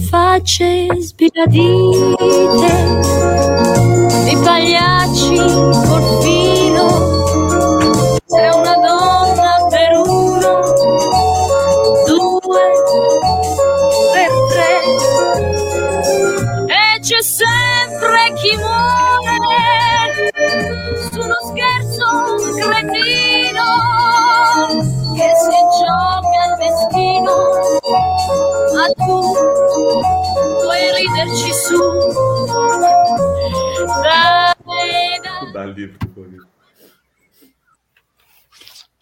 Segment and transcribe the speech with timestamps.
[0.00, 2.16] facce sbiadite
[4.24, 5.87] di pagliacci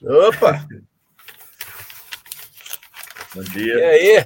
[0.07, 0.65] Opa!
[3.35, 3.89] Bom E dia.
[3.89, 4.25] aí?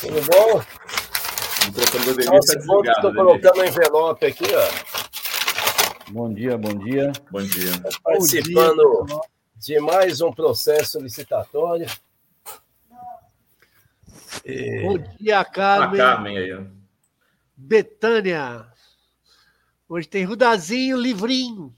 [0.00, 0.60] Tudo bom?
[0.60, 1.70] O
[2.38, 2.90] está desligado.
[2.90, 3.14] estou Ademir.
[3.14, 7.12] colocando o envelope aqui, ó, Bom dia, bom dia.
[7.30, 7.72] Bom dia.
[8.02, 9.06] participando
[9.56, 11.86] de mais um processo licitatório.
[14.44, 15.98] E- Bom dia, Carmen.
[15.98, 16.62] Carmen aí, ó.
[17.54, 18.72] Betânia.
[19.86, 21.74] Hoje tem Rudazinho, Livrinho,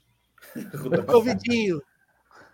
[1.07, 1.81] Covidinho.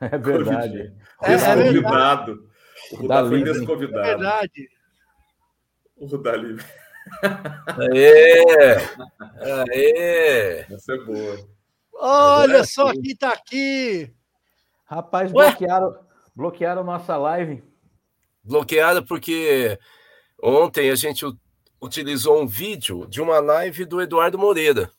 [0.11, 0.93] É verdade.
[1.23, 2.49] É, é Desconvidado.
[2.91, 3.49] O Rudá Dá foi livre.
[3.49, 4.05] É desconvidado.
[4.05, 4.69] verdade.
[5.95, 6.65] O Rudá livre.
[7.79, 8.75] Aê!
[9.69, 10.59] Aê!
[10.71, 11.49] Essa é boa.
[11.93, 14.11] Olha é só quem tá aqui.
[14.85, 15.49] Rapaz, Ué?
[15.49, 15.95] bloquearam,
[16.35, 17.63] bloquearam nossa live.
[18.43, 19.79] Bloqueada porque
[20.41, 21.25] ontem a gente
[21.81, 24.91] utilizou um vídeo de uma live do Eduardo Moreira.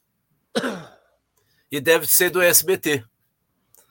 [1.70, 3.04] E deve ser do SBT.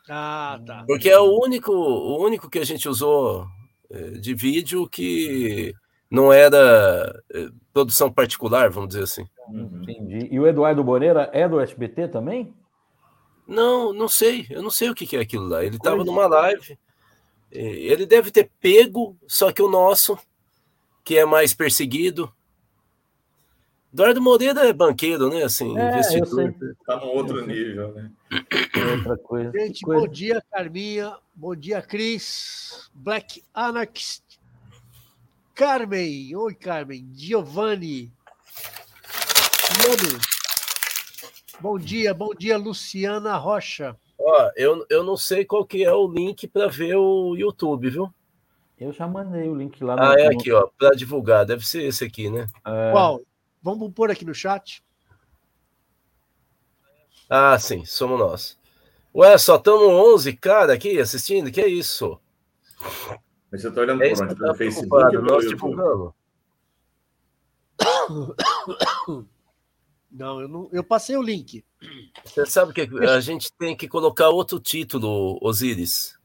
[0.09, 0.83] Ah, tá.
[0.87, 3.47] Porque é o único, o único que a gente usou
[3.89, 5.73] eh, de vídeo que
[6.09, 9.25] não era eh, produção particular, vamos dizer assim.
[9.49, 9.81] Uhum.
[9.83, 10.27] Entendi.
[10.31, 12.53] E o Eduardo Moreira é do SBT também?
[13.47, 14.45] Não, não sei.
[14.49, 15.63] Eu não sei o que que é aquilo lá.
[15.63, 16.77] Ele estava numa live.
[17.51, 17.59] eh,
[17.91, 20.17] Ele deve ter pego, só que o nosso,
[21.03, 22.31] que é mais perseguido.
[23.95, 25.43] Eduardo Moreira é banqueiro, né?
[25.43, 26.53] Assim, É, investidor.
[26.59, 26.73] sei.
[26.85, 28.11] Tá num outro nível, né?
[28.29, 29.51] É outra coisa.
[29.57, 30.01] Gente, coisa.
[30.01, 31.15] bom dia, Carminha.
[31.33, 32.89] Bom dia, Cris.
[32.93, 34.21] Black Anarchist.
[35.53, 36.35] Carmen.
[36.35, 37.07] Oi, Carmen.
[37.15, 38.11] Giovanni.
[39.77, 40.19] Mano.
[41.61, 43.95] Bom dia, bom dia, Luciana Rocha.
[44.19, 48.13] Ó, eu, eu não sei qual que é o link para ver o YouTube, viu?
[48.77, 50.01] Eu já mandei o link lá no.
[50.03, 51.45] Ah, é aqui, ó, para divulgar.
[51.45, 52.49] Deve ser esse aqui, né?
[52.67, 53.21] é, Qual?
[53.65, 54.83] Vamos pôr aqui no chat?
[57.27, 58.59] Ah, sim, somos nós.
[59.15, 61.51] Ué, só estamos 11 cara aqui assistindo?
[61.51, 62.19] Que é isso?
[63.51, 64.33] Mas você tá olhando É por onde?
[64.33, 66.13] eu Pelo Facebook ou pelo Nós YouTube?
[70.11, 70.69] Não, eu não.
[70.71, 71.65] Eu passei o link.
[72.23, 76.17] Você sabe que a gente tem que colocar outro título, Osiris.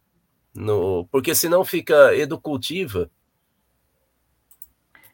[0.55, 3.11] No, porque senão fica educultiva.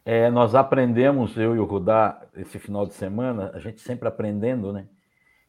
[0.07, 4.71] É, nós aprendemos, eu e o Rudá, esse final de semana, a gente sempre aprendendo,
[4.71, 4.85] né?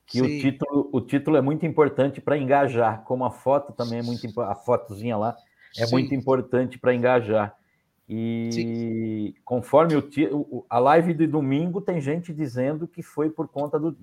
[0.04, 0.38] Que o Sim.
[0.40, 4.54] título, o título é muito importante para engajar, como a foto também é muito a
[4.56, 5.36] fotozinha lá
[5.78, 5.92] é Sim.
[5.92, 7.54] muito importante para engajar.
[8.08, 13.46] E conforme o, ti- o- a live de domingo tem gente dizendo que foi por
[13.46, 13.96] conta do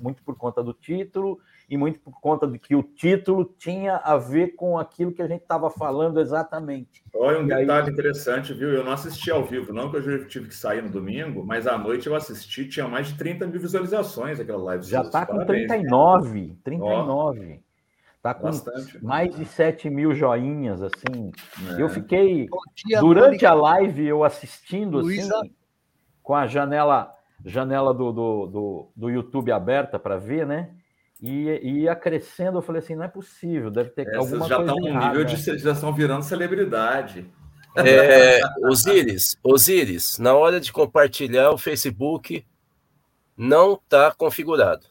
[0.00, 1.38] muito por conta do título
[1.70, 5.28] e muito por conta de que o título tinha a ver com aquilo que a
[5.28, 7.02] gente estava falando exatamente.
[7.14, 8.70] Olha, um E aí- detalhe interessante, viu?
[8.70, 11.66] Eu não assisti ao vivo, não, que eu já tive que sair no domingo, mas
[11.68, 14.84] à noite eu assisti, tinha mais de 30 mil visualizações aquela live.
[14.84, 15.68] Já está com Parabéns.
[15.68, 17.62] 39, 39.
[18.16, 19.02] Está com Bastante.
[19.02, 21.30] mais de 7 mil joinhas, assim.
[21.78, 21.80] É.
[21.80, 22.48] Eu fiquei
[22.84, 23.48] dia, durante Mônica.
[23.50, 25.34] a live eu assistindo Luísa.
[25.38, 25.54] assim,
[26.22, 30.68] com a janela janela do, do, do, do YouTube aberta para ver, né?
[31.20, 34.56] E e ia crescendo, eu falei assim, não é possível, deve ter Essas alguma já
[34.56, 35.06] coisa estão no errada.
[35.08, 37.30] nível de já estão virando celebridade.
[37.76, 42.44] É, Osiris, Osiris, na hora de compartilhar o Facebook,
[43.36, 44.86] não está configurado.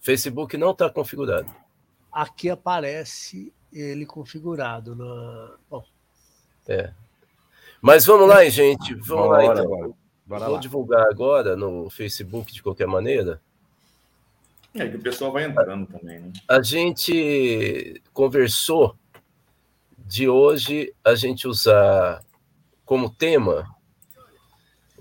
[0.00, 1.54] Facebook não está configurado.
[2.10, 4.96] Aqui aparece ele configurado.
[4.96, 5.56] Na...
[5.70, 5.84] Bom,
[7.80, 8.94] Mas vamos lá, hein, gente.
[8.94, 9.66] Vamos lá, Bora, então.
[9.68, 9.90] bora.
[10.26, 10.60] Bora Vou lá.
[10.60, 13.40] divulgar agora no Facebook de qualquer maneira.
[14.78, 16.32] É que o pessoal vai entrando também, né?
[16.48, 18.96] A gente conversou
[19.98, 22.22] de hoje a gente usar
[22.84, 23.68] como tema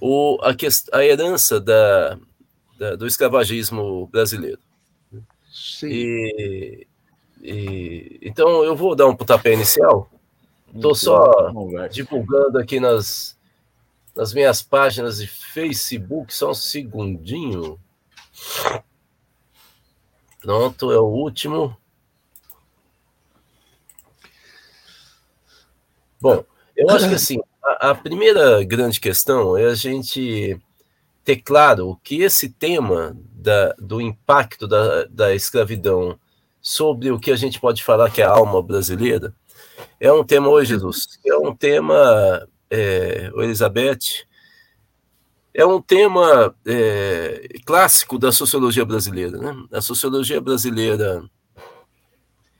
[0.01, 2.17] o, a, quest- a herança da,
[2.77, 4.59] da- do escravagismo brasileiro.
[5.51, 5.87] sim.
[5.89, 6.87] E,
[7.41, 10.09] e- então eu vou dar um pontapé inicial,
[10.81, 11.49] Tô só
[11.89, 13.37] divulgando aqui nas,
[14.13, 17.79] nas minhas páginas de Facebook, só um segundinho.
[20.47, 21.75] Pronto, é o último.
[26.21, 26.41] Bom,
[26.73, 30.57] eu acho que assim, a, a primeira grande questão é a gente
[31.25, 36.17] ter claro que esse tema da, do impacto da, da escravidão
[36.61, 39.35] sobre o que a gente pode falar que é a alma brasileira
[39.99, 44.25] é um tema, oi Jesus, é um tema, é, Elizabeth,
[45.57, 49.39] é um tema é, clássico da sociologia brasileira.
[49.39, 49.65] Né?
[49.71, 51.27] A sociologia brasileira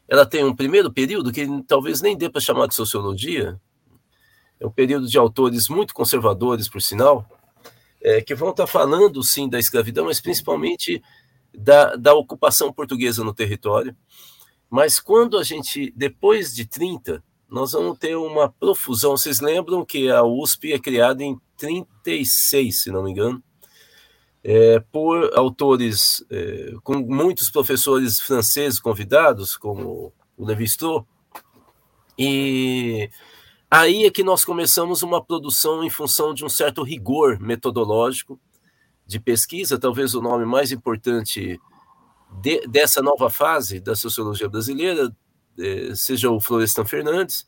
[0.07, 3.61] ela tem um primeiro período que talvez nem dê para chamar de sociologia,
[4.59, 7.23] é um período de autores muito conservadores, por sinal,
[8.01, 10.99] é, que vão estar tá falando, sim, da escravidão, mas principalmente
[11.53, 13.95] da, da ocupação portuguesa no território.
[14.67, 19.15] Mas quando a gente, depois de 30, nós vamos ter uma profusão.
[19.15, 23.44] Vocês lembram que a USP é criada em 36, se não me engano,
[24.44, 31.06] é, por autores, é, com muitos professores franceses convidados, como o Levi-Strauss,
[32.18, 33.09] e
[33.69, 38.39] aí é que nós começamos uma produção em função de um certo rigor metodológico
[39.06, 41.59] de pesquisa, talvez o nome mais importante
[42.42, 45.15] de, dessa nova fase da sociologia brasileira
[45.59, 47.48] é, seja o Florestan Fernandes,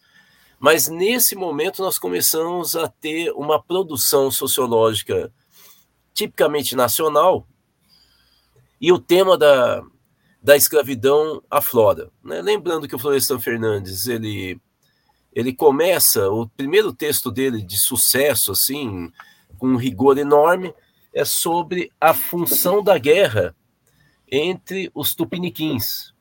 [0.60, 5.32] mas nesse momento nós começamos a ter uma produção sociológica
[6.14, 7.48] tipicamente nacional
[8.80, 9.82] e o tema da,
[10.44, 12.12] da escravidão aflora.
[12.22, 12.42] Né?
[12.42, 14.60] Lembrando que o Florestan Fernandes ele,
[15.32, 19.12] ele começa, o primeiro texto dele de sucesso, assim,
[19.58, 20.74] com um rigor enorme,
[21.14, 23.56] é sobre a função da guerra
[24.30, 26.14] entre os tupiniquins.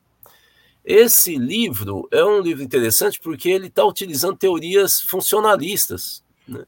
[0.89, 6.65] Esse livro é um livro interessante porque ele está utilizando teorias funcionalistas, né,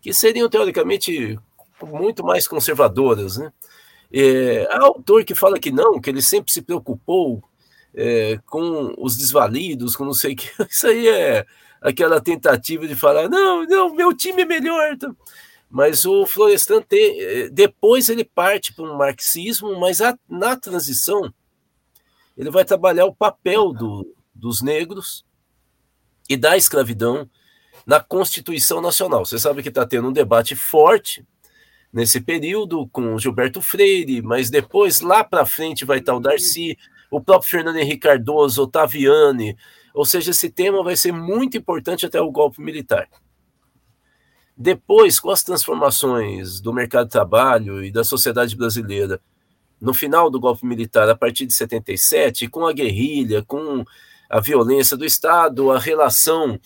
[0.00, 1.36] que seriam teoricamente
[1.82, 3.38] muito mais conservadoras.
[3.38, 3.52] Né?
[4.12, 7.42] É, há autor que fala que não, que ele sempre se preocupou
[7.92, 10.48] é, com os desvalidos, com não sei o que.
[10.70, 11.44] Isso aí é
[11.80, 14.92] aquela tentativa de falar: não, não, meu time é melhor.
[14.92, 15.16] Então.
[15.68, 21.34] Mas o Florestan tem, é, depois ele parte para um marxismo, mas a, na transição
[22.36, 25.24] ele vai trabalhar o papel do, dos negros
[26.28, 27.28] e da escravidão
[27.86, 29.24] na Constituição Nacional.
[29.24, 31.24] Você sabe que está tendo um debate forte
[31.92, 36.76] nesse período com Gilberto Freire, mas depois, lá para frente, vai estar o Darcy,
[37.10, 39.56] o próprio Fernando Henrique Cardoso, Otaviani,
[39.94, 43.08] ou seja, esse tema vai ser muito importante até o golpe militar.
[44.54, 49.20] Depois, com as transformações do mercado de trabalho e da sociedade brasileira,
[49.80, 53.84] no final do golpe militar, a partir de 77, com a guerrilha, com
[54.28, 56.58] a violência do Estado, a relação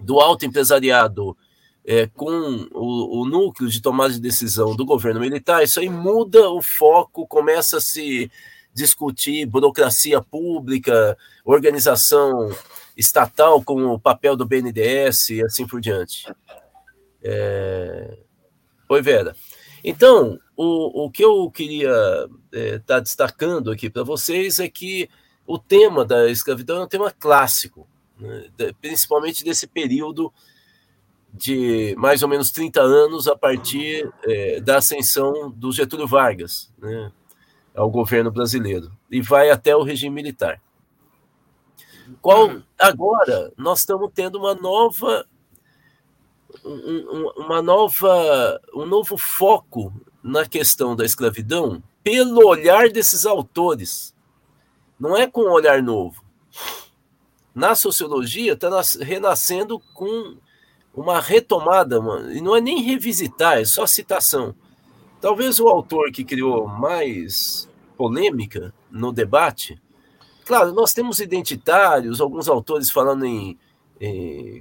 [0.00, 1.36] do alto empresariado
[1.84, 6.50] é, com o, o, núcleo de tomada de decisão do governo militar, isso aí muda
[6.50, 8.30] o foco, começa a se
[8.74, 12.50] discutir burocracia pública, organização
[12.96, 16.30] estatal com o papel do BNDES e assim por diante.
[17.22, 18.18] É...
[18.88, 19.34] Oi, Vera.
[19.82, 21.90] Então, o, o que eu queria
[22.52, 25.08] estar é, tá destacando aqui para vocês é que
[25.46, 27.86] o tema da escravidão é um tema clássico,
[28.18, 28.48] né,
[28.80, 30.32] principalmente desse período
[31.32, 37.12] de mais ou menos 30 anos a partir é, da ascensão do Getúlio Vargas né,
[37.74, 40.60] ao governo brasileiro, e vai até o regime militar.
[42.20, 45.26] Qual agora nós estamos tendo uma nova
[46.64, 54.14] um, uma nova um novo foco na questão da escravidão pelo olhar desses autores.
[54.98, 56.24] Não é com um olhar novo.
[57.54, 58.68] Na sociologia, está
[59.00, 60.36] renascendo com
[60.94, 64.54] uma retomada, mano, e não é nem revisitar, é só citação.
[65.20, 69.80] Talvez o autor que criou mais polêmica no debate,
[70.44, 73.58] claro, nós temos identitários, alguns autores falando em, em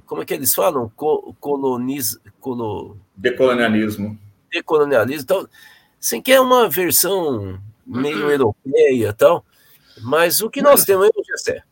[0.05, 0.91] como é que eles falam?
[0.95, 2.97] Co coloniz, colo...
[3.15, 4.17] Decolonialismo
[4.51, 5.23] decolonialismo.
[5.23, 5.49] Então,
[5.99, 8.31] sem que é uma versão meio uhum.
[8.31, 9.45] europeia tal,
[10.01, 11.63] mas o que nós temos é o Gessé.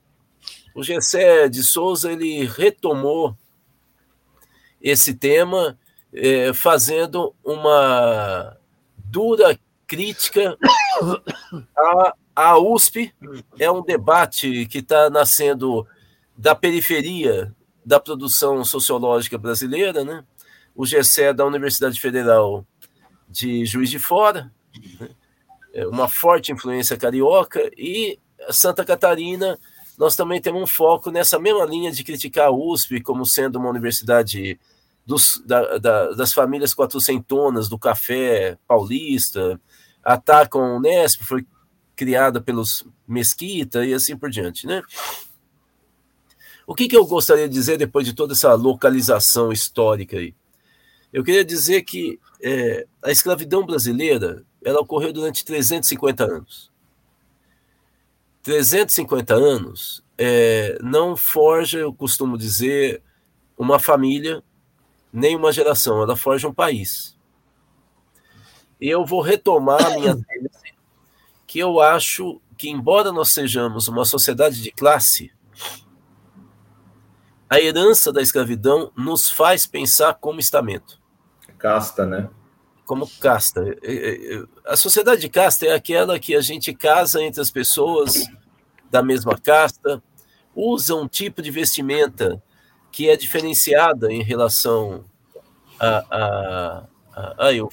[0.74, 3.36] O Gessé de Souza, ele retomou
[4.81, 5.77] esse tema
[6.13, 8.57] é, fazendo uma
[8.98, 9.57] dura
[9.88, 10.57] crítica
[11.77, 13.13] à, à USP.
[13.57, 15.88] É um debate que está nascendo
[16.38, 20.24] da periferia da produção sociológica brasileira, né?
[20.75, 22.65] o GCE da Universidade Federal
[23.30, 24.51] de Juiz de Fora,
[25.00, 25.10] né?
[25.74, 28.18] É uma forte influência carioca, e
[28.50, 29.60] Santa Catarina,
[29.98, 33.70] nós também temos um foco nessa mesma linha de criticar a USP como sendo uma
[33.70, 34.58] universidade
[35.06, 39.60] dos, da, da, das famílias quatrocentonas do café paulista,
[40.01, 41.46] atacam o Unesp, foi
[41.94, 44.82] criada pelos Mesquita e assim por diante, né?
[46.67, 50.34] O que, que eu gostaria de dizer depois de toda essa localização histórica aí?
[51.13, 56.72] Eu queria dizer que é, a escravidão brasileira ela ocorreu durante 350 anos.
[58.43, 63.01] 350 anos é, não forja, eu costumo dizer,
[63.57, 64.43] uma família,
[65.12, 67.15] nem uma geração, ela forja um país.
[68.79, 70.74] E eu vou retomar a minha tese,
[71.48, 75.31] que eu acho que, embora nós sejamos uma sociedade de classe,
[77.50, 81.00] a herança da escravidão nos faz pensar como estamento.
[81.58, 82.30] Casta, né?
[82.86, 83.64] Como casta.
[84.66, 88.28] A sociedade de casta é aquela que a gente casa entre as pessoas
[88.90, 90.02] da mesma casta,
[90.56, 92.42] usa um tipo de vestimenta
[92.92, 95.04] que é diferenciada em relação
[95.80, 97.70] a, a, a, a eu,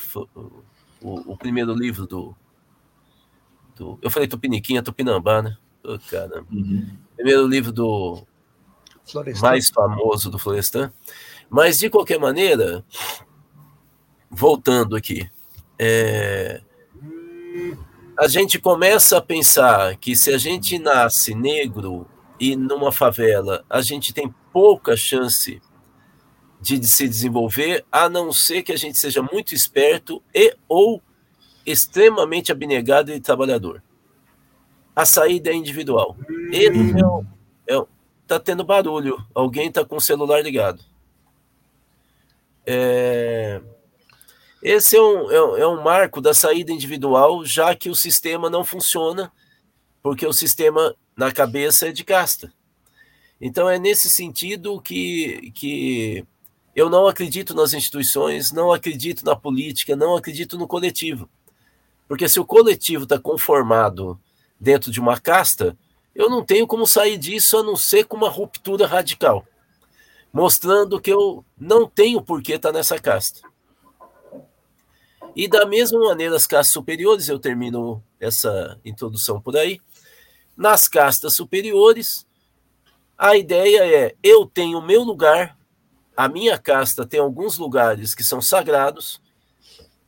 [1.01, 2.35] o, o, primeiro livro do,
[3.77, 5.57] do eu falei Tupiniquim, Tupinambá, né?
[5.85, 6.47] Oh, caramba.
[6.51, 6.89] Uhum.
[7.15, 8.27] Primeiro livro do
[9.11, 9.47] Florestan.
[9.47, 10.93] mais famoso do Florestan.
[11.51, 12.85] Mas, de qualquer maneira,
[14.31, 15.29] voltando aqui,
[15.79, 16.63] é,
[18.19, 22.07] a gente começa a pensar que se a gente nasce negro
[22.39, 25.61] e numa favela, a gente tem pouca chance
[26.61, 31.03] de se desenvolver, a não ser que a gente seja muito esperto e ou
[31.67, 33.83] extremamente abnegado e trabalhador.
[34.95, 36.17] A saída é individual.
[36.53, 37.27] Esse é o, é o,
[38.39, 39.25] tá tendo barulho.
[39.35, 40.83] Alguém está com o celular ligado.
[42.67, 43.61] É,
[44.63, 48.65] esse é um, é, é um marco da saída individual, já que o sistema não
[48.65, 49.33] funciona,
[50.03, 52.53] porque o sistema na cabeça é de casta.
[53.41, 56.25] Então é nesse sentido que, que
[56.77, 61.29] eu não acredito nas instituições, não acredito na política, não acredito no coletivo.
[62.07, 64.19] Porque se o coletivo está conformado
[64.61, 65.77] dentro de uma casta,
[66.15, 69.47] eu não tenho como sair disso a não ser com uma ruptura radical,
[70.33, 73.41] mostrando que eu não tenho por que estar tá nessa casta.
[75.35, 79.81] E da mesma maneira, as castas superiores, eu termino essa introdução por aí.
[80.55, 82.27] Nas castas superiores,
[83.17, 85.57] a ideia é: eu tenho o meu lugar,
[86.15, 89.23] a minha casta tem alguns lugares que são sagrados,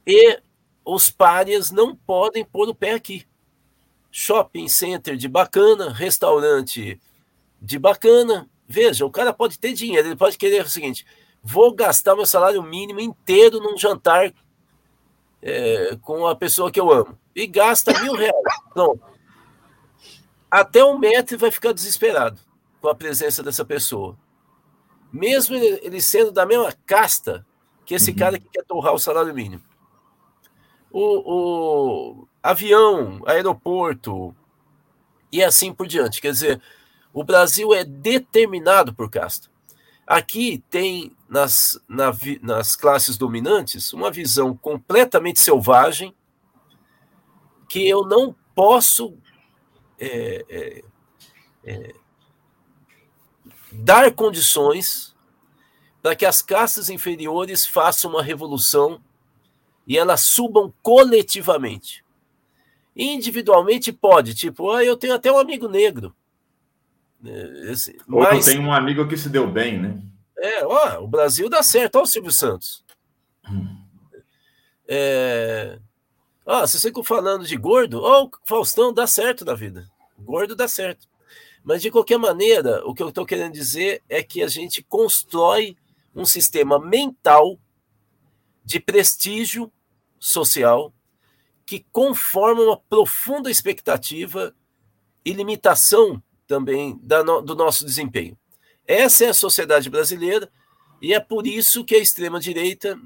[0.06, 0.38] e
[0.84, 3.26] os párias não podem pôr o pé aqui
[4.16, 7.00] shopping center de bacana, restaurante
[7.60, 8.48] de bacana.
[8.64, 11.04] Veja, o cara pode ter dinheiro, ele pode querer o seguinte:
[11.42, 14.32] vou gastar meu salário mínimo inteiro num jantar
[15.42, 17.18] é, com a pessoa que eu amo.
[17.34, 18.36] E gasta mil reais.
[18.76, 19.00] Não.
[20.48, 22.38] Até um metro vai ficar desesperado
[22.80, 24.16] com a presença dessa pessoa.
[25.12, 27.44] Mesmo ele, ele sendo da mesma casta
[27.84, 28.16] que esse uhum.
[28.16, 29.62] cara que quer torrar o salário mínimo.
[30.92, 31.32] O,
[32.22, 34.36] o, avião, aeroporto
[35.32, 36.20] e assim por diante.
[36.20, 36.62] Quer dizer,
[37.10, 39.48] o Brasil é determinado por casta.
[40.06, 46.14] Aqui tem nas, na, nas classes dominantes uma visão completamente selvagem
[47.66, 49.16] que eu não posso
[49.98, 50.84] é, é,
[51.64, 51.94] é,
[53.72, 55.16] dar condições
[56.02, 59.00] para que as castas inferiores façam uma revolução
[59.86, 62.03] e elas subam coletivamente.
[62.96, 66.14] Individualmente pode, tipo, ah, eu tenho até um amigo negro.
[67.24, 67.72] É,
[68.08, 68.46] Ou mas...
[68.46, 70.02] eu tenho um amigo que se deu bem, né?
[70.36, 72.84] É, ó, o Brasil dá certo, olha o Silvio Santos.
[73.50, 73.78] Hum.
[74.86, 75.78] É...
[76.46, 79.88] Ah, vocês ficam falando de gordo, ó, o Faustão dá certo na vida.
[80.18, 81.08] Gordo dá certo.
[81.64, 85.76] Mas, de qualquer maneira, o que eu estou querendo dizer é que a gente constrói
[86.14, 87.58] um sistema mental
[88.62, 89.72] de prestígio
[90.18, 90.92] social
[91.66, 94.54] que conforma uma profunda expectativa
[95.24, 98.36] e limitação também no, do nosso desempenho.
[98.86, 100.48] Essa é a sociedade brasileira
[101.00, 102.98] e é por isso que a extrema-direita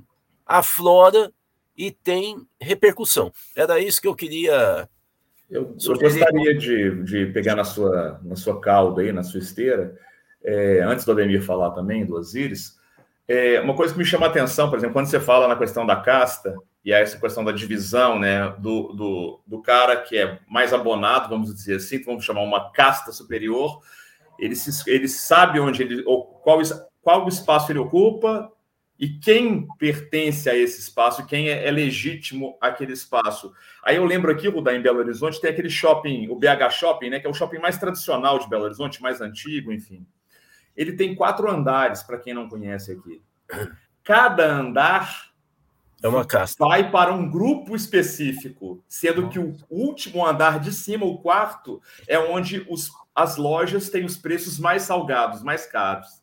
[0.44, 1.32] aflora
[1.76, 3.32] e tem repercussão.
[3.54, 4.88] Era isso que eu queria.
[5.48, 9.96] Eu, eu gostaria de, de pegar na sua, na sua cauda aí, na sua esteira,
[10.42, 12.76] é, antes do Ademir falar também, do Osiris,
[13.26, 15.86] é, uma coisa que me chama a atenção, por exemplo, quando você fala na questão
[15.86, 20.72] da casta, e essa questão da divisão, né, do, do, do cara que é mais
[20.72, 23.80] abonado, vamos dizer assim, vamos chamar uma casta superior,
[24.38, 26.60] ele, se, ele sabe onde ele, ou qual,
[27.02, 28.50] qual espaço ele ocupa
[28.98, 33.52] e quem pertence a esse espaço, quem é, é legítimo aquele espaço.
[33.84, 37.20] Aí eu lembro aqui, Rudá, em Belo Horizonte, tem aquele shopping, o BH Shopping, né,
[37.20, 40.06] que é o shopping mais tradicional de Belo Horizonte, mais antigo, enfim.
[40.76, 43.22] Ele tem quatro andares, para quem não conhece aqui.
[44.02, 45.28] Cada andar
[46.02, 46.64] É uma casta.
[46.64, 52.18] Vai para um grupo específico, sendo que o último andar de cima, o quarto, é
[52.18, 56.22] onde os, as lojas têm os preços mais salgados, mais caros.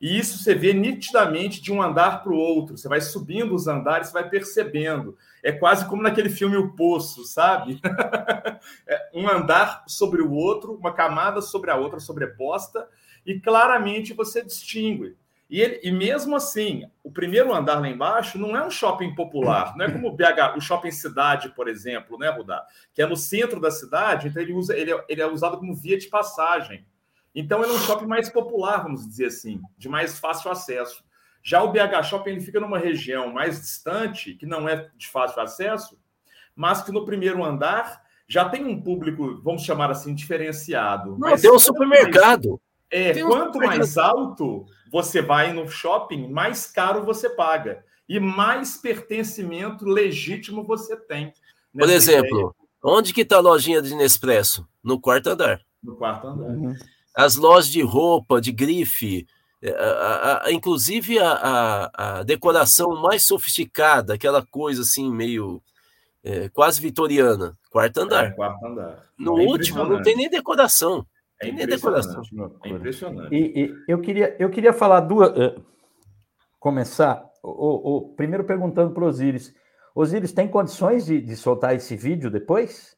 [0.00, 2.76] E isso você vê nitidamente de um andar para o outro.
[2.76, 5.16] Você vai subindo os andares, você vai percebendo.
[5.42, 7.80] É quase como naquele filme O Poço, sabe?
[8.86, 12.88] é um andar sobre o outro, uma camada sobre a outra sobreposta,
[13.26, 15.16] e claramente você distingue.
[15.48, 19.74] E, ele, e mesmo assim, o primeiro andar lá embaixo não é um shopping popular,
[19.76, 22.66] não é como o, BH, o shopping cidade, por exemplo, né, Rudá?
[22.92, 25.74] Que é no centro da cidade, então ele, usa, ele, é, ele é usado como
[25.74, 26.86] via de passagem.
[27.34, 31.04] Então, ele é um shopping mais popular, vamos dizer assim, de mais fácil acesso.
[31.42, 35.40] Já o BH Shopping ele fica numa região mais distante, que não é de fácil
[35.40, 35.98] acesso,
[36.54, 41.12] mas que no primeiro andar já tem um público, vamos chamar assim, diferenciado.
[41.12, 42.60] Não, mas tem um supermercado.
[42.90, 47.84] É, tem quanto mais alto você vai no shopping, mais caro você paga.
[48.08, 51.32] E mais pertencimento legítimo você tem.
[51.72, 52.50] Por exemplo, ideia.
[52.82, 54.66] onde que está a lojinha de Nespresso?
[54.82, 55.60] No quarto andar.
[55.82, 56.48] No quarto andar.
[56.48, 56.74] Uhum
[57.18, 59.26] as lojas de roupa, de grife,
[59.60, 65.60] é, a, a, inclusive a, a, decoração mais sofisticada, aquela coisa assim, meio
[66.22, 68.26] é, quase vitoriana, quarto andar.
[68.26, 69.02] É, quarto andar.
[69.18, 71.04] No é último, não tem nem decoração.
[71.40, 72.22] É decoração.
[72.64, 73.34] É impressionante.
[73.34, 75.30] E, e, eu, queria, eu queria falar duas.
[75.30, 75.64] Uh,
[76.58, 77.24] começar.
[77.42, 79.54] O, o, primeiro perguntando para o Osiris.
[79.94, 82.96] Osiris, tem condições de, de soltar esse vídeo depois?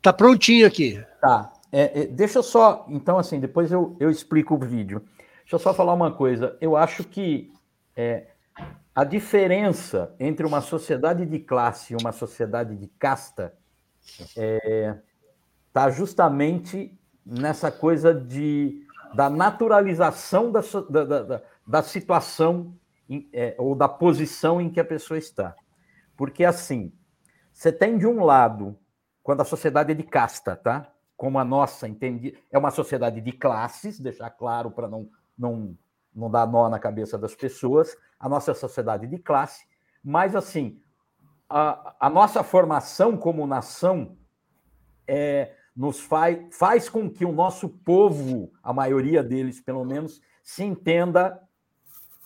[0.00, 1.04] Tá prontinho aqui.
[1.20, 1.52] Tá.
[1.70, 2.86] É, é, deixa eu só.
[2.88, 5.00] Então, assim, depois eu, eu explico o vídeo.
[5.40, 6.56] Deixa eu só falar uma coisa.
[6.60, 7.52] Eu acho que
[7.94, 8.28] é,
[8.94, 13.54] a diferença entre uma sociedade de classe e uma sociedade de casta
[14.36, 14.96] é,
[15.78, 22.76] tá justamente nessa coisa de, da naturalização da, da, da, da situação
[23.32, 25.54] é, ou da posição em que a pessoa está.
[26.16, 26.92] Porque, assim,
[27.52, 28.76] você tem de um lado
[29.22, 30.90] quando a sociedade é de casta, tá?
[31.16, 35.78] Como a nossa, entendi, é uma sociedade de classes, deixar claro para não, não,
[36.12, 39.64] não dar nó na cabeça das pessoas, a nossa sociedade de classe,
[40.02, 40.82] mas assim,
[41.48, 44.18] a, a nossa formação como nação
[45.06, 50.64] é, nos faz, faz com que o nosso povo, a maioria deles pelo menos, se
[50.64, 51.40] entenda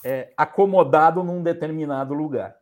[0.03, 2.55] é, acomodado num determinado lugar.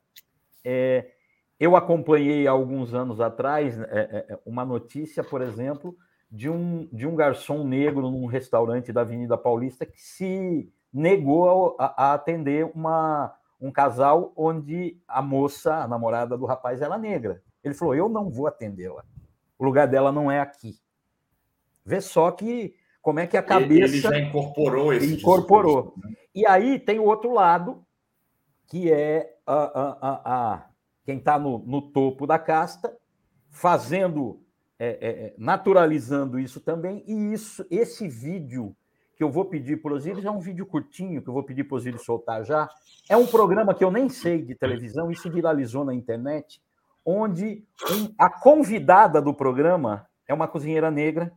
[0.65, 1.11] É,
[1.57, 5.95] eu acompanhei alguns anos atrás é, é, é, uma notícia, por exemplo,
[6.29, 12.09] de um, de um garçom negro num restaurante da Avenida Paulista que se negou a,
[12.09, 17.41] a atender uma, um casal onde a moça, a namorada do rapaz, era negra.
[17.63, 19.05] Ele falou: Eu não vou atendê-la.
[19.61, 20.73] O lugar dela não é aqui.
[21.85, 23.83] Vê só que como é que a cabeça.
[23.83, 25.13] Ele já incorporou esse.
[25.13, 25.83] Incorporou.
[25.83, 26.15] Discurso, né?
[26.33, 27.85] E aí tem o outro lado,
[28.65, 30.65] que é a, a, a,
[31.05, 32.91] quem está no, no, topo da casta,
[33.51, 34.41] fazendo,
[34.79, 38.75] é, é, é, naturalizando isso também, e isso, esse vídeo
[39.15, 41.65] que eu vou pedir para o Osiris é um vídeo curtinho, que eu vou pedir
[41.65, 42.67] para o Osiris soltar já.
[43.07, 46.59] É um programa que eu nem sei de televisão, isso viralizou na internet,
[47.05, 51.31] onde um, a convidada do programa é uma cozinheira negra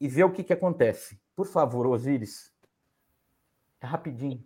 [0.00, 1.18] e vê o que, que acontece.
[1.34, 2.52] Por favor, Osiris.
[3.80, 4.42] É rapidinho.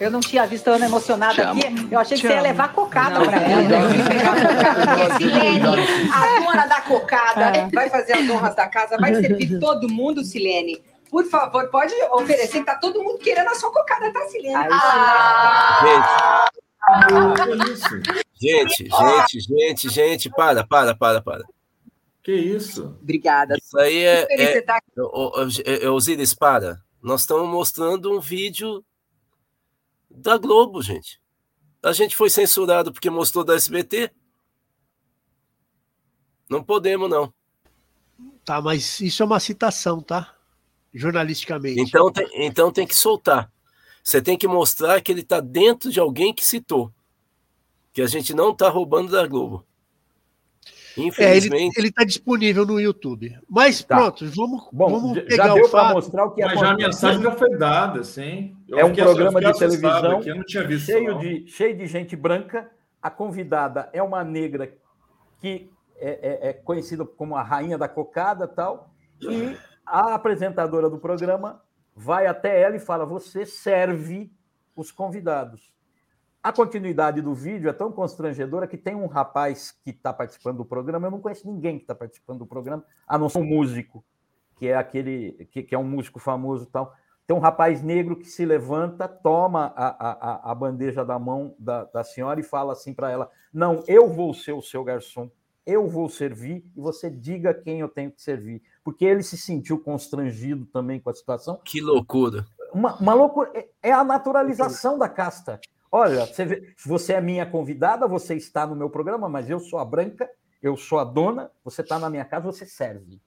[0.00, 1.60] Eu não tinha visto a Ana emocionada aqui.
[1.90, 3.62] Eu achei que você ia levar cocada para ela.
[3.62, 5.60] Não, Silene,
[6.12, 7.68] a dona da cocada, é.
[7.68, 10.82] vai fazer as honras da casa, vai servir todo mundo, Silene.
[11.10, 14.68] Por favor, pode oferecer, que tá todo mundo querendo a sua cocada, tá, Silene?
[14.70, 16.48] Ah,
[18.40, 21.44] gente, gente, gente, gente, para, para, para, para.
[22.22, 22.96] Que isso?
[23.00, 23.56] Obrigada.
[23.56, 24.26] Isso aí é.
[24.30, 26.80] é, é, é Osiris, para.
[27.02, 28.84] Nós estamos mostrando um vídeo
[30.10, 31.20] da Globo, gente.
[31.82, 34.10] A gente foi censurado porque mostrou da SBT.
[36.50, 37.32] Não podemos, não.
[38.44, 40.34] Tá, mas isso é uma citação, tá?
[40.92, 41.80] Jornalisticamente.
[41.80, 43.52] Então tem, então tem que soltar.
[44.02, 46.92] Você tem que mostrar que ele está dentro de alguém que citou.
[47.92, 49.64] Que a gente não está roubando da Globo.
[50.96, 51.76] Infelizmente.
[51.76, 53.38] É, ele está disponível no YouTube.
[53.48, 53.96] Mas tá.
[53.96, 57.22] pronto, vamos, Bom, vamos pegar já deu para mostrar o que Mas já a mensagem
[57.22, 58.56] já foi dada, sim.
[58.68, 62.70] Eu é um programa de televisão aqui, cheio, de, cheio de gente branca.
[63.00, 64.74] A convidada é uma negra
[65.40, 68.90] que é, é, é conhecida como a rainha da cocada tal.
[69.20, 69.56] E
[69.86, 71.60] a apresentadora do programa
[71.98, 74.32] vai até ela e fala: Você serve
[74.76, 75.74] os convidados.
[76.40, 80.64] A continuidade do vídeo é tão constrangedora que tem um rapaz que está participando do
[80.64, 84.04] programa, eu não conheço ninguém que está participando do programa, a não ser um músico,
[84.56, 86.94] que é aquele que, que, é um músico famoso e tal.
[87.26, 91.84] tem um rapaz negro que se levanta, toma a, a, a bandeja da mão da,
[91.84, 95.28] da senhora e fala assim para ela: Não, eu vou ser o seu garçom,
[95.66, 98.62] eu vou servir e você diga quem eu tenho que servir.
[98.88, 101.60] Porque ele se sentiu constrangido também com a situação.
[101.62, 102.46] Que loucura.
[102.72, 103.50] Uma, uma loucura.
[103.52, 105.60] É, é a naturalização da casta.
[105.92, 109.78] Olha, você, vê, você é minha convidada, você está no meu programa, mas eu sou
[109.78, 110.26] a branca,
[110.62, 113.20] eu sou a dona, você está na minha casa, você serve.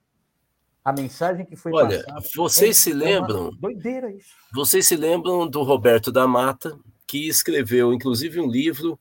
[0.83, 3.51] A mensagem que foi Olha, passada, vocês é, se lembram?
[3.51, 4.33] Doideira isso.
[4.51, 8.99] Vocês se lembram do Roberto da Mata, que escreveu, inclusive, um livro.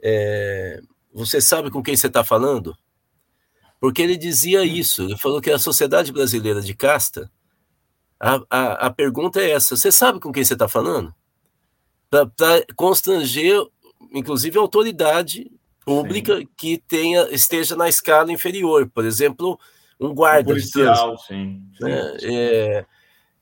[0.00, 0.80] É,
[1.12, 2.72] você sabe com quem você está falando?
[3.80, 5.02] Porque ele dizia isso.
[5.02, 7.30] Ele falou que a sociedade brasileira de casta.
[8.18, 11.14] A, a, a pergunta é essa: você sabe com quem você está falando?
[12.10, 13.62] Para constranger,
[14.12, 15.50] inclusive, a autoridade
[15.84, 16.48] pública sim.
[16.56, 18.90] que tenha esteja na escala inferior.
[18.92, 19.58] Por exemplo,
[20.00, 21.62] um guarda um policial, de sim.
[21.76, 22.18] sim, né?
[22.18, 22.26] sim.
[22.30, 22.86] É,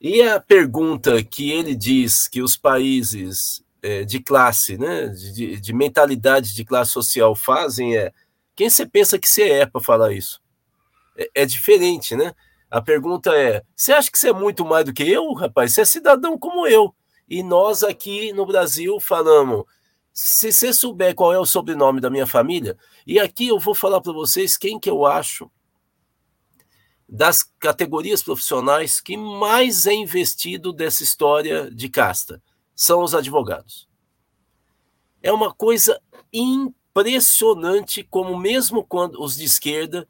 [0.01, 5.73] e a pergunta que ele diz que os países é, de classe, né, de, de,
[5.73, 8.13] mentalidade de classe social fazem é
[8.57, 10.41] quem você pensa que você é para falar isso?
[11.17, 12.35] É, é, diferente, né?
[12.71, 15.75] A pergunta é: você acha que você é muito mais do que eu, rapaz?
[15.75, 16.95] Você é cidadão como eu.
[17.29, 19.65] E nós aqui no Brasil falamos:
[20.13, 24.01] se você souber qual é o sobrenome da minha família, e aqui eu vou falar
[24.01, 25.51] para vocês quem que eu acho
[27.09, 32.43] das categorias profissionais que mais é investido dessa história de casta
[32.75, 33.89] são os advogados.
[35.23, 36.01] É uma coisa
[37.01, 40.09] impressionante como mesmo quando os de esquerda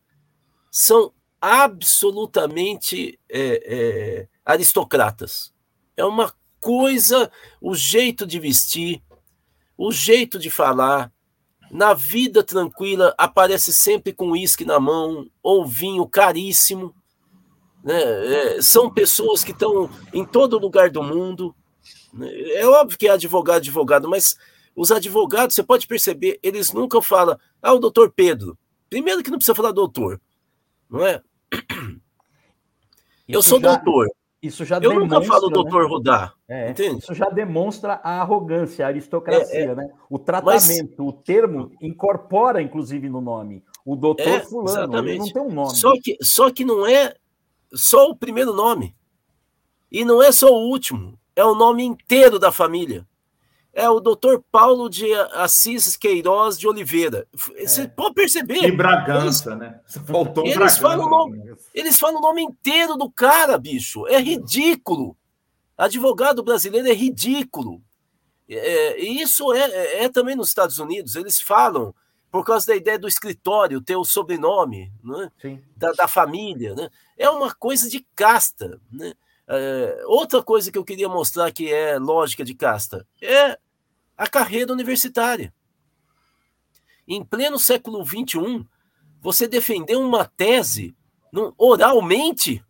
[0.71, 5.53] são absolutamente é, é, aristocratas.
[5.97, 9.03] É uma coisa, o jeito de vestir,
[9.77, 11.13] o jeito de falar,
[11.71, 16.95] na vida tranquila, aparece sempre com uísque na mão ou vinho caríssimo.
[17.83, 18.01] Né?
[18.57, 21.55] É, são pessoas que estão em todo lugar do mundo.
[22.13, 22.31] Né?
[22.53, 24.37] É óbvio que é advogado, advogado, mas
[24.77, 28.59] os advogados, você pode perceber, eles nunca falam, ah, o doutor Pedro.
[28.91, 30.21] Primeiro que não precisa falar doutor,
[30.89, 31.23] não é?
[33.27, 33.75] Eu sou já...
[33.75, 34.09] doutor.
[34.43, 35.55] Isso já Eu nunca falo né?
[35.55, 36.33] doutor Rudá.
[36.47, 36.99] É, entende?
[36.99, 39.75] Isso já demonstra a arrogância, a aristocracia, é, é.
[39.75, 39.91] né?
[40.09, 41.09] O tratamento, Mas...
[41.09, 43.65] o termo incorpora, inclusive, no nome.
[43.85, 45.75] O doutor é, fulano, ele não tem um nome.
[45.75, 47.15] Só que, só que não é
[47.73, 48.95] só o primeiro nome.
[49.91, 51.19] E não é só o último.
[51.35, 53.07] É o nome inteiro da família.
[53.79, 57.29] É o doutor Paulo de Assis Queiroz de Oliveira.
[57.61, 57.87] Você é.
[57.87, 58.65] pode perceber.
[58.65, 59.81] E Bragança, eles, né?
[60.07, 60.81] Faltou eles Bragança.
[60.81, 64.09] Falam nome, eles falam o nome inteiro do cara, bicho.
[64.09, 65.15] É ridículo.
[65.77, 67.83] Advogado brasileiro é ridículo.
[68.49, 71.15] É, e isso é, é, é, também nos Estados Unidos.
[71.15, 71.95] Eles falam,
[72.31, 75.31] por causa da ideia do escritório, ter o sobrenome né?
[75.77, 76.75] da, da, família.
[76.75, 76.89] Né?
[77.19, 78.81] É uma coisa de casta.
[78.91, 79.13] Né?
[79.47, 83.59] É, outra coisa que eu queria mostrar que é lógica de casta é
[84.17, 85.53] a carreira universitária.
[87.07, 88.67] Em pleno século XXI,
[89.21, 90.97] você defender uma tese
[91.59, 92.65] oralmente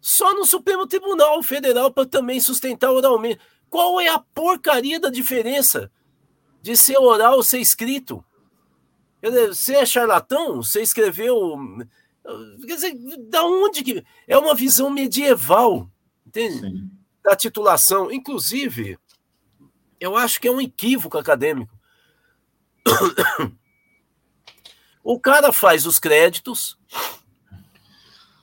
[0.00, 3.40] só no Supremo Tribunal Federal para também sustentar oralmente.
[3.68, 5.90] Qual é a porcaria da diferença
[6.62, 8.24] de ser oral ou ser escrito?
[9.22, 10.56] Você é charlatão?
[10.62, 11.56] Você escreveu.
[12.66, 12.94] Quer dizer,
[13.28, 14.04] da onde que.
[14.26, 15.88] É uma visão medieval,
[16.26, 16.60] entende?
[16.60, 16.90] Sim.
[17.22, 18.10] Da titulação.
[18.10, 18.98] Inclusive,
[20.00, 21.78] eu acho que é um equívoco acadêmico.
[25.02, 26.78] O cara faz os créditos,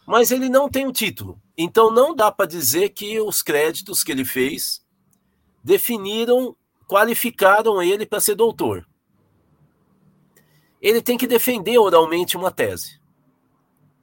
[0.08, 1.40] mas ele não tem o título.
[1.56, 4.84] Então não dá para dizer que os créditos que ele fez
[5.64, 8.88] definiram, qualificaram ele para ser doutor.
[10.82, 13.00] Ele tem que defender oralmente uma tese.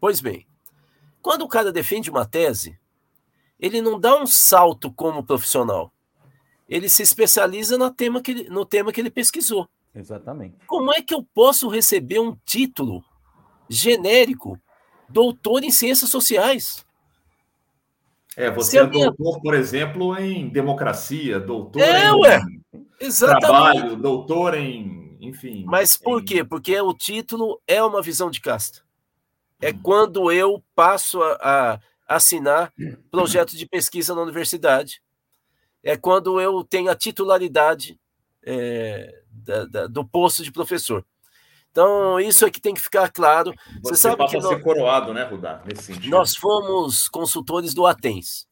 [0.00, 0.46] Pois bem,
[1.20, 2.78] quando o cara defende uma tese,
[3.58, 5.93] ele não dá um salto como profissional
[6.74, 9.68] ele se especializa no tema que ele, no tema que ele pesquisou.
[9.94, 10.56] Exatamente.
[10.66, 13.04] Como é que eu posso receber um título
[13.68, 14.58] genérico,
[15.08, 16.84] doutor em ciências sociais?
[18.36, 19.12] É, você é minha...
[19.12, 22.40] doutor, por exemplo, em democracia, doutor é, em ué,
[23.38, 25.62] trabalho, doutor em, enfim.
[25.64, 26.24] Mas por em...
[26.24, 26.42] quê?
[26.42, 28.80] Porque o título é uma visão de casta.
[29.62, 29.78] É hum.
[29.80, 31.38] quando eu passo a,
[32.08, 32.72] a assinar
[33.12, 35.03] projeto de pesquisa na universidade
[35.84, 38.00] é quando eu tenho a titularidade
[38.42, 41.04] é, da, da, do posto de professor.
[41.70, 43.52] Então, isso é que tem que ficar claro.
[43.82, 46.10] Você, Você sabe que ser coroado, né, Rudá, nesse sentido.
[46.10, 48.46] Nós fomos consultores do ATENS.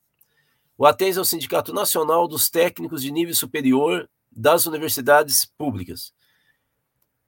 [0.77, 6.12] O ATENS é o Sindicato Nacional dos Técnicos de Nível Superior das Universidades Públicas.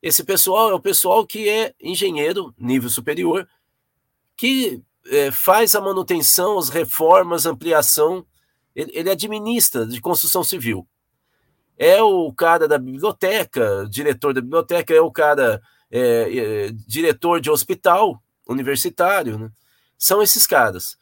[0.03, 3.49] Esse pessoal é o pessoal que é engenheiro, nível superior,
[4.37, 8.27] que é, faz a manutenção, as reformas, ampliação
[8.75, 10.87] ele, ele administra de construção civil.
[11.77, 15.61] É o cara da biblioteca, diretor da biblioteca, é o cara
[15.91, 19.51] é, é, diretor de hospital universitário, né?
[19.99, 20.97] São esses caras.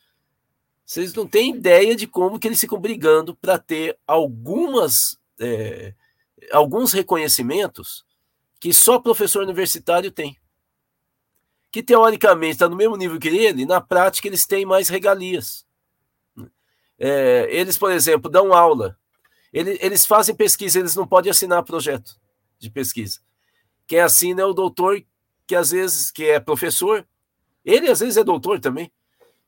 [0.84, 5.94] Vocês não têm ideia de como que eles ficam brigando para ter algumas é,
[6.50, 8.04] alguns reconhecimentos
[8.60, 10.36] que só professor universitário tem.
[11.70, 15.66] Que teoricamente está no mesmo nível que ele, na prática eles têm mais regalias.
[17.04, 18.96] É, eles, por exemplo, dão aula.
[19.52, 22.16] Eles, eles fazem pesquisa, eles não podem assinar projeto
[22.60, 23.18] de pesquisa.
[23.88, 25.02] Quem assina é o doutor,
[25.44, 27.04] que às vezes que é professor,
[27.64, 28.88] ele às vezes é doutor também,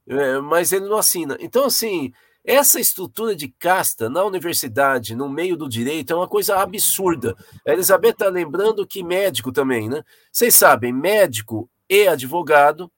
[0.05, 1.37] é, mas ele não assina.
[1.39, 2.13] Então, assim,
[2.45, 7.37] essa estrutura de casta na universidade, no meio do direito, é uma coisa absurda.
[7.65, 10.03] A Elizabeth está lembrando que médico também, né?
[10.33, 12.91] Vocês sabem, médico e advogado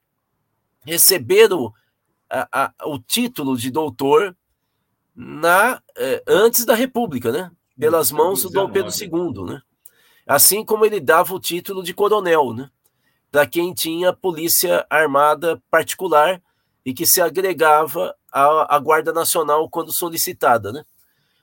[0.83, 1.71] receberam
[2.27, 4.35] a, a, o título de doutor
[5.17, 7.51] na eh, antes da República, né?
[7.77, 9.61] Pelas mãos do Dom Pedro II, né?
[10.27, 12.69] Assim como ele dava o título de coronel, né?
[13.31, 16.39] Para quem tinha polícia armada particular
[16.85, 20.85] e que se agregava à, à Guarda Nacional quando solicitada, né?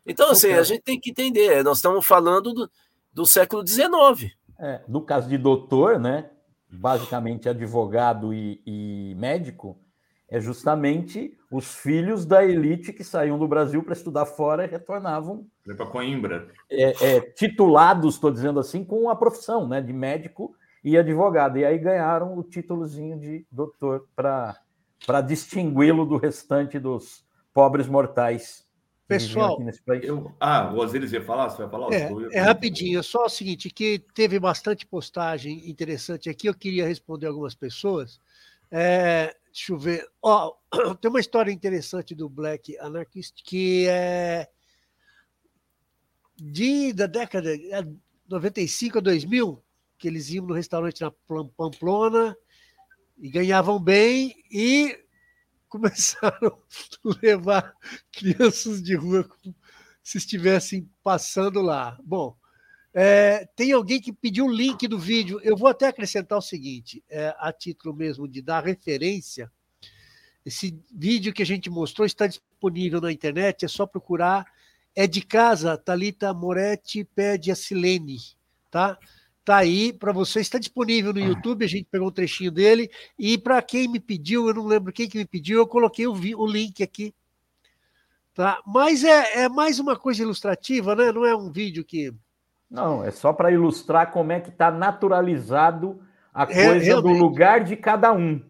[0.06, 2.70] Então, assim, a gente tem que entender, nós estamos falando do,
[3.12, 4.32] do século XIX.
[4.58, 6.30] É, no caso de doutor, né?
[6.70, 9.78] Basicamente advogado e, e médico,
[10.28, 15.46] é justamente os filhos da elite que saíam do Brasil para estudar fora e retornavam.
[15.76, 16.48] Para Coimbra.
[16.70, 21.58] É, é, titulados, estou dizendo assim, com a profissão né, de médico e advogado.
[21.58, 28.64] E aí ganharam o títulozinho de doutor para distingui-lo do restante dos pobres mortais.
[29.06, 29.58] Pessoal,
[30.02, 31.50] eu, ah, o Osiris ia falar?
[31.50, 31.92] Você vai falar?
[31.92, 37.26] É, é rapidinho, só o seguinte, que teve bastante postagem interessante aqui, eu queria responder
[37.26, 38.18] algumas pessoas.
[38.72, 40.10] É, Deixa eu ver.
[40.20, 40.52] Ó,
[41.00, 44.48] tem uma história interessante do Black Anarchist que é
[46.36, 47.50] de, da década
[48.28, 49.64] 95 é, a 2000,
[49.96, 51.12] que eles iam no restaurante na
[51.56, 52.36] Pamplona
[53.16, 54.98] e ganhavam bem e
[55.70, 56.60] começaram
[57.04, 57.72] a levar
[58.10, 59.54] crianças de rua como
[60.02, 61.96] se estivessem passando lá.
[62.02, 62.36] Bom,
[62.94, 65.40] é, tem alguém que pediu o link do vídeo.
[65.42, 69.50] Eu vou até acrescentar o seguinte, é, a título mesmo de dar referência.
[70.46, 74.46] Esse vídeo que a gente mostrou está disponível na internet, é só procurar.
[74.94, 78.18] É de casa, Talita Moretti pede a Silene,
[78.70, 78.96] tá?
[79.44, 82.88] Tá aí para você, está disponível no YouTube, a gente pegou um trechinho dele.
[83.18, 86.12] E para quem me pediu, eu não lembro quem que me pediu, eu coloquei o,
[86.12, 87.12] o link aqui.
[88.32, 88.62] Tá?
[88.64, 91.10] Mas é, é mais uma coisa ilustrativa, né?
[91.10, 92.12] Não é um vídeo que
[92.70, 96.00] não, é só para ilustrar como é que está naturalizado
[96.32, 98.42] a é, coisa é, do lugar de cada um.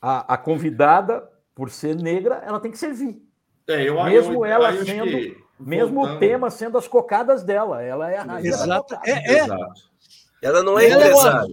[0.00, 3.20] A, a, convidada, por ser negra, ela tem que servir.
[3.68, 6.16] É, eu, mesmo eu, ela eu sendo, que, mesmo voltando...
[6.16, 8.48] o tema sendo as cocadas dela, ela é a rainha.
[8.48, 8.94] Exato.
[9.04, 9.38] É, é.
[9.44, 9.88] Exato.
[10.40, 11.48] Ela não é ela empresária.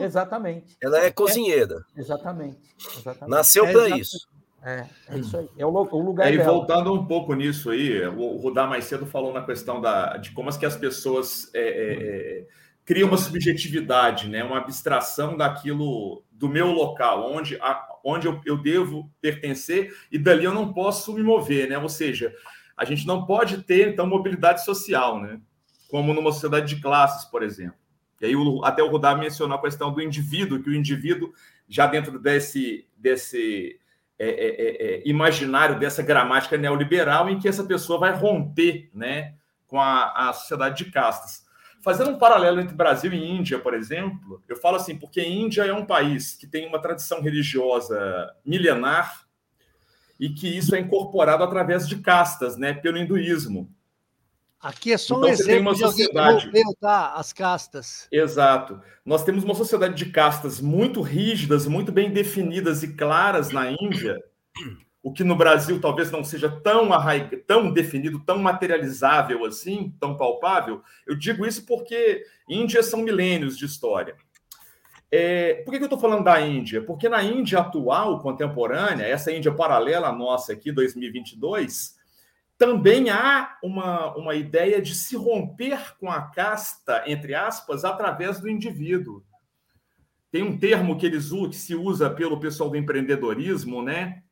[0.00, 0.76] É Exatamente.
[0.82, 1.84] Ela é cozinheira.
[1.96, 2.60] Exatamente.
[2.98, 3.30] Exatamente.
[3.30, 4.28] Nasceu para isso.
[4.66, 5.48] É, é isso aí.
[5.56, 6.26] É o, o lugar.
[6.26, 10.16] É, e voltando um pouco nisso aí, o Rudá mais cedo falou na questão da,
[10.16, 11.92] de como as que as pessoas é, é,
[12.40, 12.46] é,
[12.84, 18.60] criam uma subjetividade, né, uma abstração daquilo do meu local, onde, a, onde eu, eu
[18.60, 21.78] devo pertencer, e dali eu não posso me mover, né?
[21.78, 22.34] Ou seja,
[22.76, 25.40] a gente não pode ter, então, mobilidade social, né?
[25.88, 27.78] Como numa sociedade de classes, por exemplo.
[28.20, 31.32] E aí, o, até o Rudá mencionou a questão do indivíduo, que o indivíduo,
[31.68, 33.78] já dentro desse, desse
[34.18, 39.34] é, é, é, é, imaginário dessa gramática neoliberal em que essa pessoa vai romper né,
[39.66, 41.44] com a, a sociedade de castas.
[41.82, 45.72] Fazendo um paralelo entre Brasil e Índia, por exemplo, eu falo assim, porque Índia é
[45.72, 49.26] um país que tem uma tradição religiosa milenar
[50.18, 53.70] e que isso é incorporado através de castas, né, pelo hinduísmo.
[54.66, 56.46] Aqui é só então, um exemplo de sociedade...
[56.46, 58.08] alguém que tá, as castas.
[58.10, 58.80] Exato.
[59.04, 64.20] Nós temos uma sociedade de castas muito rígidas, muito bem definidas e claras na Índia,
[65.00, 67.36] o que no Brasil talvez não seja tão, arraig...
[67.46, 70.82] tão definido, tão materializável assim, tão palpável.
[71.06, 74.16] Eu digo isso porque Índia são milênios de história.
[75.12, 75.62] É...
[75.64, 76.82] por que, que eu estou falando da Índia?
[76.82, 81.95] Porque na Índia atual, contemporânea, essa Índia paralela à nossa aqui, 2022,
[82.58, 88.48] também há uma, uma ideia de se romper com a casta, entre aspas, através do
[88.48, 89.22] indivíduo.
[90.30, 94.22] Tem um termo que eles que se usa pelo pessoal do empreendedorismo, né?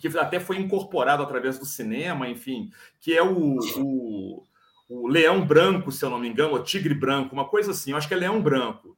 [0.00, 4.44] Que até foi incorporado através do cinema, enfim, que é o, o,
[4.88, 7.96] o leão branco, se eu não me engano, o tigre branco, uma coisa assim, eu
[7.96, 8.96] acho que é leão branco,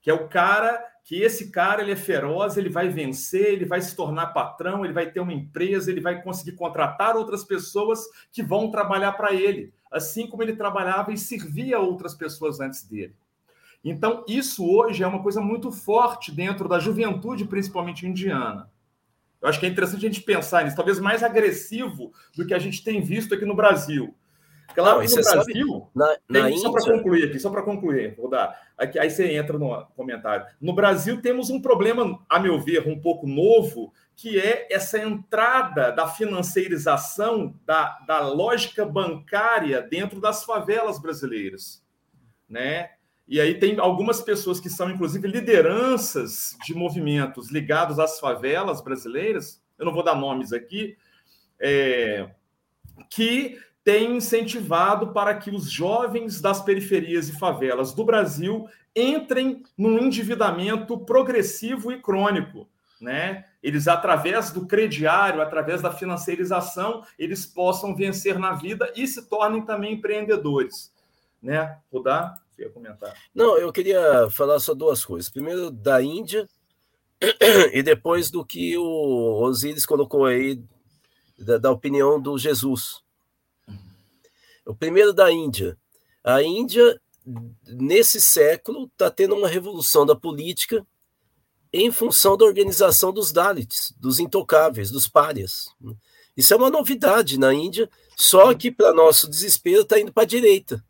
[0.00, 3.80] que é o cara que esse cara ele é feroz, ele vai vencer, ele vai
[3.80, 8.42] se tornar patrão, ele vai ter uma empresa, ele vai conseguir contratar outras pessoas que
[8.42, 13.14] vão trabalhar para ele, assim como ele trabalhava e servia outras pessoas antes dele.
[13.82, 18.70] Então, isso hoje é uma coisa muito forte dentro da juventude, principalmente indiana.
[19.40, 22.58] Eu acho que é interessante a gente pensar nisso, talvez mais agressivo do que a
[22.58, 24.14] gente tem visto aqui no Brasil.
[24.74, 28.54] Claro, no Brasil, na, na tem, só para concluir aqui, só para concluir, vou dar.
[28.76, 30.46] Aqui, aí você entra no comentário.
[30.60, 35.90] No Brasil temos um problema, a meu ver, um pouco novo, que é essa entrada
[35.90, 41.82] da financeirização da, da lógica bancária dentro das favelas brasileiras,
[42.48, 42.90] né?
[43.26, 49.62] E aí tem algumas pessoas que são, inclusive, lideranças de movimentos ligados às favelas brasileiras,
[49.78, 50.96] eu não vou dar nomes aqui,
[51.60, 52.30] é,
[53.10, 59.98] que tem incentivado para que os jovens das periferias e favelas do Brasil entrem num
[59.98, 62.68] endividamento progressivo e crônico,
[63.00, 63.46] né?
[63.62, 69.62] Eles, através do crediário, através da financiarização, eles possam vencer na vida e se tornem
[69.62, 70.92] também empreendedores,
[71.42, 71.78] né?
[71.90, 72.34] Rodar?
[72.50, 73.14] Você ia comentar.
[73.34, 75.30] Não, eu queria falar só duas coisas.
[75.30, 76.46] Primeiro, da Índia,
[77.72, 80.60] e depois do que o Osiris colocou aí,
[81.38, 83.07] da, da opinião do Jesus.
[84.68, 85.78] O primeiro da Índia.
[86.22, 87.00] A Índia,
[87.66, 90.86] nesse século, está tendo uma revolução da política
[91.72, 95.74] em função da organização dos Dalits, dos intocáveis, dos párias.
[96.36, 100.26] Isso é uma novidade na Índia, só que, para nosso desespero, está indo para a
[100.26, 100.84] direita.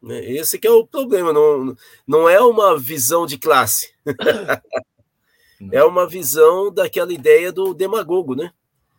[0.00, 0.24] Né?
[0.30, 3.92] Esse que é o problema, não, não é uma visão de classe.
[5.72, 8.52] é uma visão daquela ideia do demagogo, né?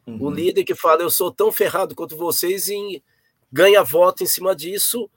[0.06, 0.22] Uhum.
[0.22, 3.02] O líder que fala, eu sou tão ferrado quanto vocês, e
[3.52, 5.10] ganha voto em cima disso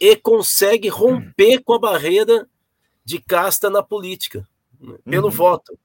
[0.00, 2.48] e consegue romper com a barreira
[3.04, 4.46] de casta na política,
[4.80, 4.96] né?
[5.04, 5.32] pelo uhum.
[5.32, 5.78] voto.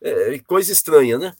[0.00, 1.34] É, coisa estranha, né?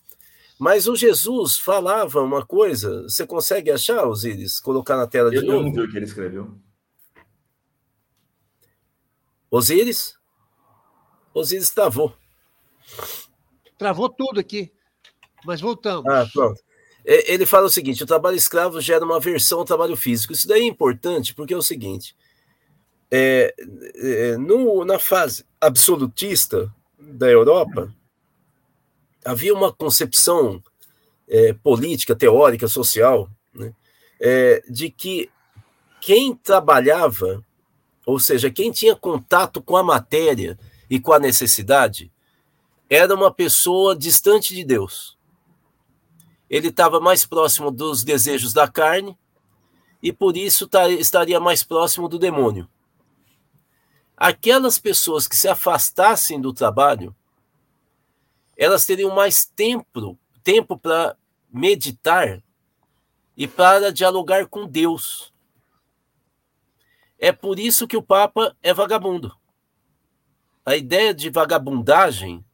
[0.59, 4.61] Mas o Jesus falava uma coisa, você consegue achar, Osiris?
[4.61, 5.59] Colocar na tela de eu, novo?
[5.59, 6.55] Eu não vi o que ele escreveu.
[9.51, 10.17] Osiris?
[11.35, 12.15] Osiris travou.
[13.77, 14.73] Travou tudo aqui.
[15.45, 16.07] Mas voltamos.
[16.07, 16.63] Ah, pronto.
[17.05, 20.33] Ele fala o seguinte: o trabalho escravo gera uma versão ao trabalho físico.
[20.33, 22.17] Isso daí é importante porque é o seguinte:
[23.11, 23.55] é,
[23.95, 27.93] é, no, na fase absolutista da Europa,
[29.25, 30.63] havia uma concepção
[31.29, 33.73] é, política, teórica, social, né,
[34.21, 35.31] é, de que
[36.01, 37.45] quem trabalhava
[38.05, 40.59] ou seja, quem tinha contato com a matéria
[40.91, 42.11] e com a necessidade,
[42.91, 45.17] era uma pessoa distante de Deus.
[46.53, 49.19] Ele estava mais próximo dos desejos da carne
[50.03, 52.69] e por isso estaria mais próximo do demônio.
[54.15, 57.17] Aquelas pessoas que se afastassem do trabalho,
[58.55, 61.17] elas teriam mais tempo, tempo para
[61.51, 62.43] meditar
[63.35, 65.33] e para dialogar com Deus.
[67.19, 69.35] É por isso que o Papa é vagabundo.
[70.67, 72.45] A ideia de vagabundagem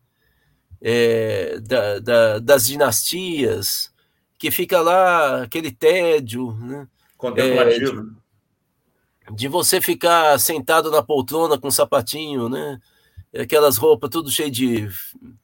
[0.81, 3.93] é, da, da, das dinastias,
[4.39, 6.87] que fica lá aquele tédio, né?
[7.17, 8.17] Contemplativo.
[9.27, 12.79] É, de, de, você ficar sentado na poltrona com um sapatinho, né?
[13.37, 14.89] Aquelas roupas tudo cheio de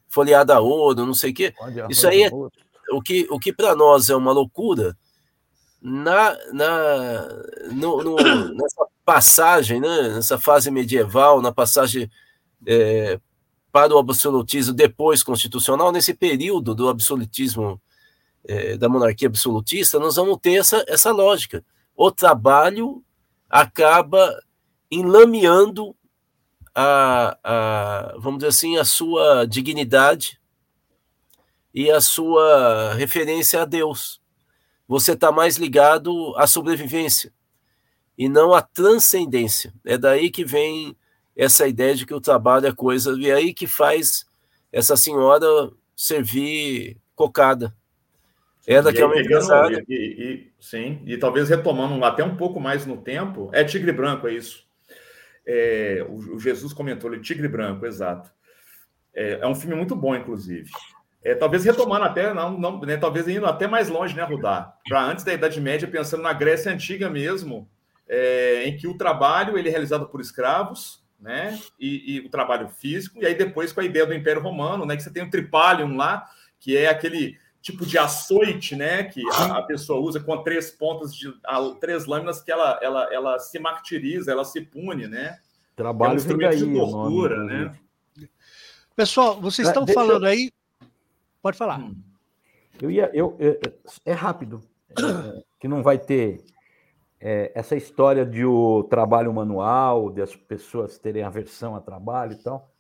[0.09, 1.53] folheada a ouro, não sei o quê.
[1.91, 2.31] Isso aí é
[2.91, 4.97] o que, o que para nós é uma loucura.
[5.83, 7.29] Na, na,
[7.73, 8.17] no, no,
[8.55, 12.11] nessa passagem, né, nessa fase medieval, na passagem
[12.67, 13.21] é,
[13.75, 17.83] para o absolutismo depois constitucional, nesse período do absolutismo,
[18.45, 21.65] é, da monarquia absolutista, nós vamos ter essa, essa lógica.
[21.97, 23.03] O trabalho
[23.51, 24.41] acaba
[24.89, 25.93] enlameando
[26.73, 30.41] a, a, vamos dizer assim, a sua dignidade
[31.75, 34.23] e a sua referência a Deus.
[34.87, 37.33] Você está mais ligado à sobrevivência
[38.17, 39.75] e não a transcendência.
[39.85, 40.97] É daí que vem
[41.37, 44.27] essa ideia de que o trabalho é coisa, e aí que faz
[44.73, 47.75] essa senhora servir cocada.
[48.67, 49.85] Ela que é uma empresária.
[49.89, 54.27] E, e, sim, e talvez retomando até um pouco mais no tempo, é Tigre Branco,
[54.27, 54.65] é isso.
[55.47, 58.31] É, o, o, Jesus comentou ali, Tigre Branco, exato.
[59.15, 60.71] É, é um filme muito bom, inclusive.
[61.23, 64.79] É, talvez retomando até, não, não, né, talvez indo até mais longe, né, Rudar?
[64.89, 67.69] Para antes da Idade Média, pensando na Grécia Antiga mesmo,
[68.09, 71.59] é, em que o trabalho ele é realizado por escravos, né?
[71.81, 74.95] E, e, o trabalho físico, e aí depois com a ideia do Império Romano, né?
[74.95, 76.29] Que você tem o tripalium lá,
[76.61, 79.05] que é aquele tipo de açoite, né?
[79.05, 83.09] Que a, a pessoa usa com três pontas de a, três lâminas que ela, ela,
[83.13, 85.39] ela se martiriza, ela se pune, né?
[85.75, 87.75] Trabalho é um instrumento de tortura, né?
[88.95, 90.31] Pessoal, vocês estão falando eu...
[90.31, 90.53] aí.
[91.41, 91.81] Pode falar.
[91.81, 91.97] Hum.
[92.81, 93.11] Eu ia.
[93.15, 93.59] Eu, eu
[94.05, 94.63] é rápido.
[94.91, 96.45] É, que não vai ter
[97.27, 102.43] é, essa história de o trabalho manual, de as pessoas terem aversão a trabalho e
[102.43, 102.71] tal.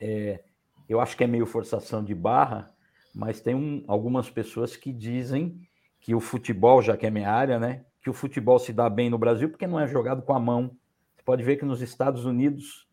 [0.00, 0.42] É,
[0.88, 2.74] eu acho que é meio forçação de barra,
[3.14, 5.60] mas tem um, algumas pessoas que dizem
[6.00, 7.84] que o futebol, já que é minha área, né?
[8.02, 10.74] Que o futebol se dá bem no Brasil porque não é jogado com a mão.
[11.14, 12.88] Você pode ver que nos Estados Unidos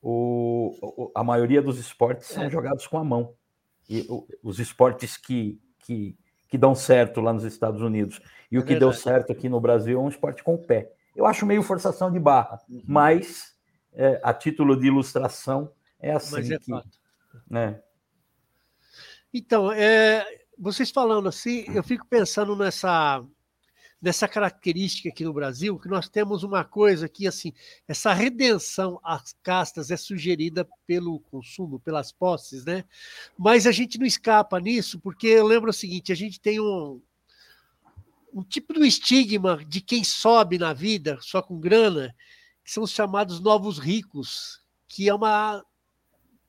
[0.00, 2.50] o, a maioria dos esportes são é.
[2.50, 3.34] jogados com a mão.
[3.90, 4.06] E
[4.40, 6.16] os esportes que, que,
[6.48, 8.20] que dão certo lá nos Estados Unidos
[8.50, 8.92] e é o que verdade.
[8.92, 10.92] deu certo aqui no Brasil é um esporte com o pé.
[11.14, 12.82] Eu acho meio forçação de barra, uhum.
[12.86, 13.56] mas
[13.92, 16.98] é, a título de ilustração é assim mas é que, fato.
[17.48, 17.80] né?
[19.32, 20.24] Então, é,
[20.58, 23.24] vocês falando assim, eu fico pensando nessa
[24.06, 27.52] nessa característica aqui no Brasil, que nós temos uma coisa que, assim,
[27.88, 32.84] essa redenção às castas é sugerida pelo consumo, pelas posses, né?
[33.36, 37.02] Mas a gente não escapa nisso, porque eu lembro o seguinte, a gente tem um,
[38.32, 42.14] um tipo de estigma de quem sobe na vida só com grana,
[42.64, 45.66] que são os chamados novos ricos, que é uma,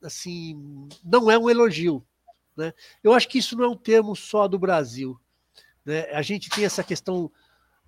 [0.00, 2.06] assim, não é um elogio,
[2.56, 2.72] né?
[3.02, 5.20] Eu acho que isso não é um termo só do Brasil.
[5.84, 6.02] Né?
[6.12, 7.28] A gente tem essa questão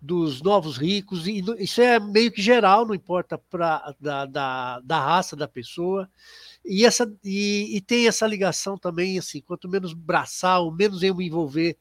[0.00, 4.98] dos novos ricos, e isso é meio que geral, não importa pra, da, da, da
[4.98, 6.08] raça da pessoa.
[6.64, 11.26] E, essa, e, e, tem essa ligação também, assim, quanto menos braçal, menos eu me
[11.26, 11.76] envolver,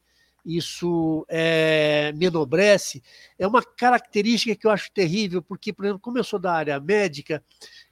[0.46, 3.02] isso é, me enobrece.
[3.38, 6.80] É uma característica que eu acho terrível, porque, por exemplo, como eu sou da área
[6.80, 7.44] médica,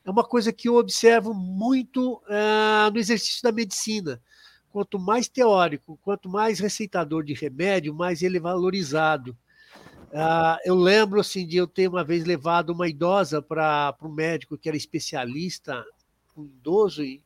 [0.03, 4.21] é uma coisa que eu observo muito é, no exercício da medicina
[4.77, 9.35] quanto mais teórico, quanto mais receitador de remédio, mais ele é valorizado.
[10.13, 14.57] Ah, eu lembro assim de eu ter uma vez levado uma idosa para um médico
[14.57, 15.83] que era especialista,
[16.35, 17.21] um idoso, e,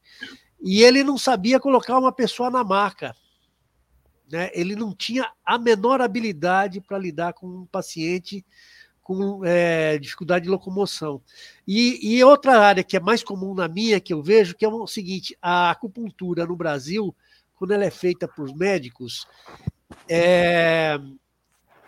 [0.61, 3.15] e ele não sabia colocar uma pessoa na maca.
[4.31, 4.49] Né?
[4.53, 8.45] Ele não tinha a menor habilidade para lidar com um paciente
[9.01, 11.21] com é, dificuldade de locomoção.
[11.67, 14.67] E, e, outra área que é mais comum na minha, que eu vejo, que é
[14.67, 17.13] o seguinte: a acupuntura no Brasil
[17.61, 19.27] quando ela é feita por médicos,
[20.09, 20.97] é,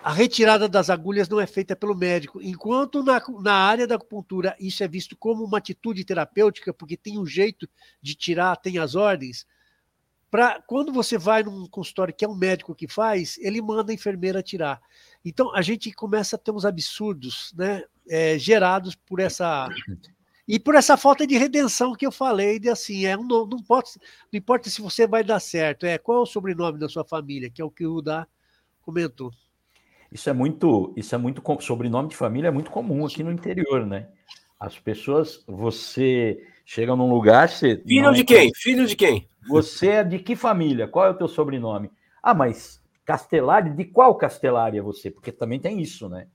[0.04, 2.42] a retirada das agulhas não é feita pelo médico.
[2.42, 7.18] Enquanto na, na área da acupuntura isso é visto como uma atitude terapêutica, porque tem
[7.18, 7.70] um jeito
[8.02, 9.48] de tirar, tem as ordens.
[10.30, 13.96] Pra, quando você vai num consultório que é um médico que faz, ele manda a
[13.96, 14.82] enfermeira tirar.
[15.24, 19.70] Então a gente começa a ter uns absurdos né, é, gerados por essa
[20.46, 23.92] e por essa falta de redenção que eu falei, de assim, é, não, não, pode,
[24.30, 27.50] não importa se você vai dar certo, é qual é o sobrenome da sua família,
[27.50, 28.28] que é o que o Rudá
[28.82, 29.32] comentou.
[30.14, 33.84] Isso é muito, isso é muito sobrenome de família é muito comum aqui no interior,
[33.86, 34.08] né?
[34.60, 38.52] As pessoas, você chega num lugar, você filho de é, quem?
[38.56, 39.28] Filho de quem?
[39.50, 40.88] Você é de que família?
[40.88, 41.92] Qual é o teu sobrenome?
[42.22, 45.10] Ah, mas Castelari, de qual Castelari é você?
[45.10, 46.28] Porque também tem isso, né?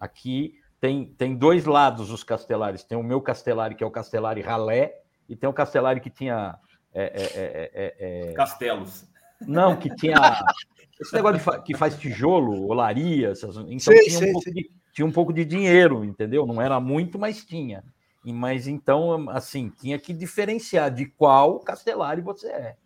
[0.00, 2.82] Aqui tem, tem dois lados os castelares.
[2.82, 6.58] Tem o meu castelari, que é o castelari ralé, e tem o castelari que tinha.
[6.94, 9.06] É, é, é, Castelos.
[9.46, 10.16] Não, que tinha.
[11.00, 13.56] Esse negócio fa que faz tijolo, olaria, essas...
[13.56, 16.44] então sei, tinha, sei, um pouco de, tinha um pouco de dinheiro, entendeu?
[16.44, 17.84] Não era muito, mas tinha.
[18.24, 22.76] E, mas então, assim, tinha que diferenciar de qual castelari você é.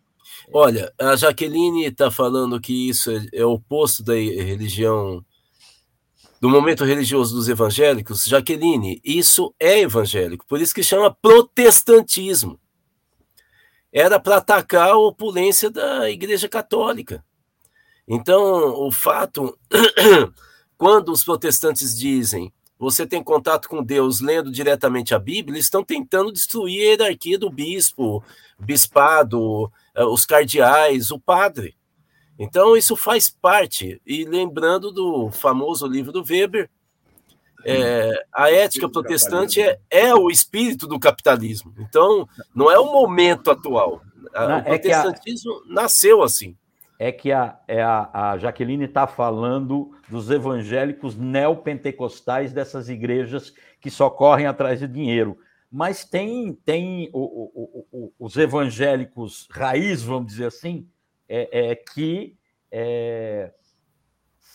[0.53, 5.25] Olha, a Jaqueline está falando que isso é, é oposto da religião
[6.39, 12.59] do momento religioso dos evangélicos, Jaqueline, isso é evangélico, por isso que chama protestantismo.
[13.93, 17.23] Era para atacar a opulência da Igreja Católica.
[18.07, 19.57] Então, o fato,
[20.77, 22.51] quando os protestantes dizem
[22.83, 27.39] você tem contato com Deus lendo diretamente a Bíblia, eles estão tentando destruir a hierarquia
[27.39, 28.21] do bispo,
[28.59, 31.77] bispado, eh, os cardeais, o padre.
[32.37, 34.01] Então, isso faz parte.
[34.05, 36.69] E lembrando do famoso livro do Weber,
[37.65, 41.73] é, a ética protestante é, é, o espírito do capitalismo.
[41.79, 44.01] Então, não é o momento atual.
[44.33, 46.55] Não, o é protestantismo a, nasceu assim.
[46.99, 53.89] É que a, é a, a Jaqueline está falando dos evangélicos neopentecostais dessas igrejas que
[53.89, 55.37] só correm atrás de dinheiro.
[55.71, 60.87] Mas tem, tem o, o, o, os evangélicos raiz, vamos dizer assim,
[61.27, 62.37] é, é que
[62.71, 63.51] é,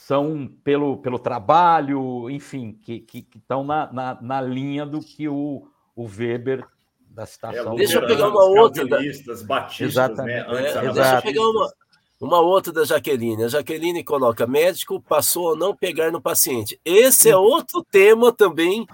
[0.08, 5.28] são pelo, pelo trabalho, enfim, que, que, que estão na, na, na, linha do que
[5.28, 6.66] o, o Weber
[7.10, 7.74] da citação.
[7.74, 8.88] É, deixa eu pegar uma outra.
[8.88, 8.96] Da...
[8.96, 9.46] Batistas,
[9.78, 10.48] Exatamente.
[10.48, 10.70] Né?
[10.70, 11.72] É, deixa eu pegar uma,
[12.18, 13.44] uma outra da Jaqueline.
[13.44, 16.80] A Jaqueline coloca: médico passou a não pegar no paciente.
[16.82, 18.86] Esse é outro tema também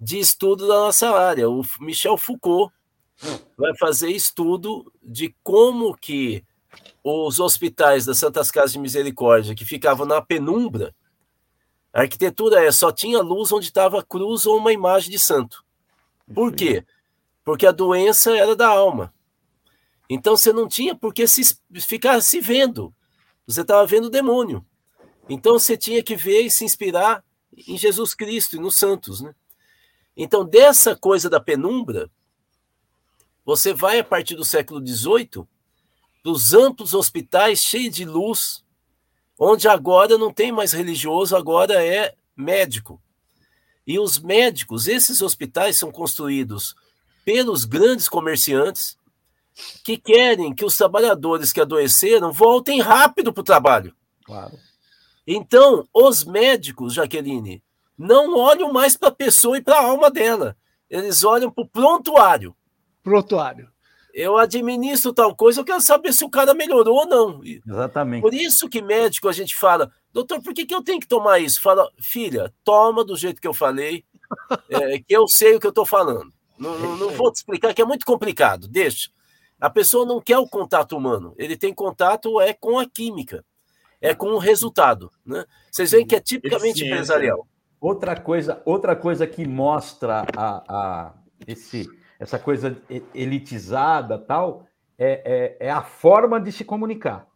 [0.00, 1.50] de estudo da nossa área.
[1.50, 2.72] O Michel Foucault
[3.54, 6.42] vai fazer estudo de como que
[7.08, 10.94] os hospitais das Santas Casas de Misericórdia, que ficavam na penumbra,
[11.92, 15.64] a arquitetura é só tinha luz onde estava a cruz ou uma imagem de santo.
[16.34, 16.84] Por quê?
[17.44, 19.12] Porque a doença era da alma.
[20.08, 22.94] Então você não tinha por que se, ficar se vendo.
[23.46, 24.64] Você estava vendo o demônio.
[25.28, 27.24] Então você tinha que ver e se inspirar
[27.66, 29.20] em Jesus Cristo e nos santos.
[29.20, 29.34] Né?
[30.16, 32.10] Então, dessa coisa da penumbra,
[33.44, 35.46] você vai a partir do século XVIII
[36.22, 38.64] dos amplos hospitais cheios de luz,
[39.38, 43.00] onde agora não tem mais religioso, agora é médico.
[43.86, 46.74] E os médicos, esses hospitais são construídos
[47.24, 48.98] pelos grandes comerciantes
[49.84, 53.94] que querem que os trabalhadores que adoeceram voltem rápido para o trabalho.
[54.24, 54.58] Claro.
[55.26, 57.62] Então, os médicos, Jaqueline,
[57.96, 60.56] não olham mais para a pessoa e para a alma dela.
[60.88, 62.54] Eles olham para o prontuário.
[63.02, 63.68] Prontuário
[64.18, 67.40] eu administro tal coisa, eu quero saber se o cara melhorou ou não.
[67.44, 68.20] Exatamente.
[68.20, 71.38] Por isso que médico a gente fala, doutor, por que, que eu tenho que tomar
[71.38, 71.62] isso?
[71.62, 74.04] Fala, filha, toma do jeito que eu falei,
[74.68, 76.32] é, que eu sei o que eu estou falando.
[76.58, 79.08] Não, não, não, vou te explicar, que é muito complicado, deixa.
[79.60, 83.44] A pessoa não quer o contato humano, ele tem contato é com a química,
[84.00, 85.12] é com o resultado.
[85.24, 85.44] Né?
[85.70, 87.46] Vocês veem que é tipicamente empresarial.
[87.80, 91.14] Outra coisa, outra coisa que mostra a, a
[91.46, 91.88] esse
[92.18, 92.80] essa coisa
[93.14, 94.66] elitizada tal,
[94.98, 97.26] é, é, é a forma de se comunicar.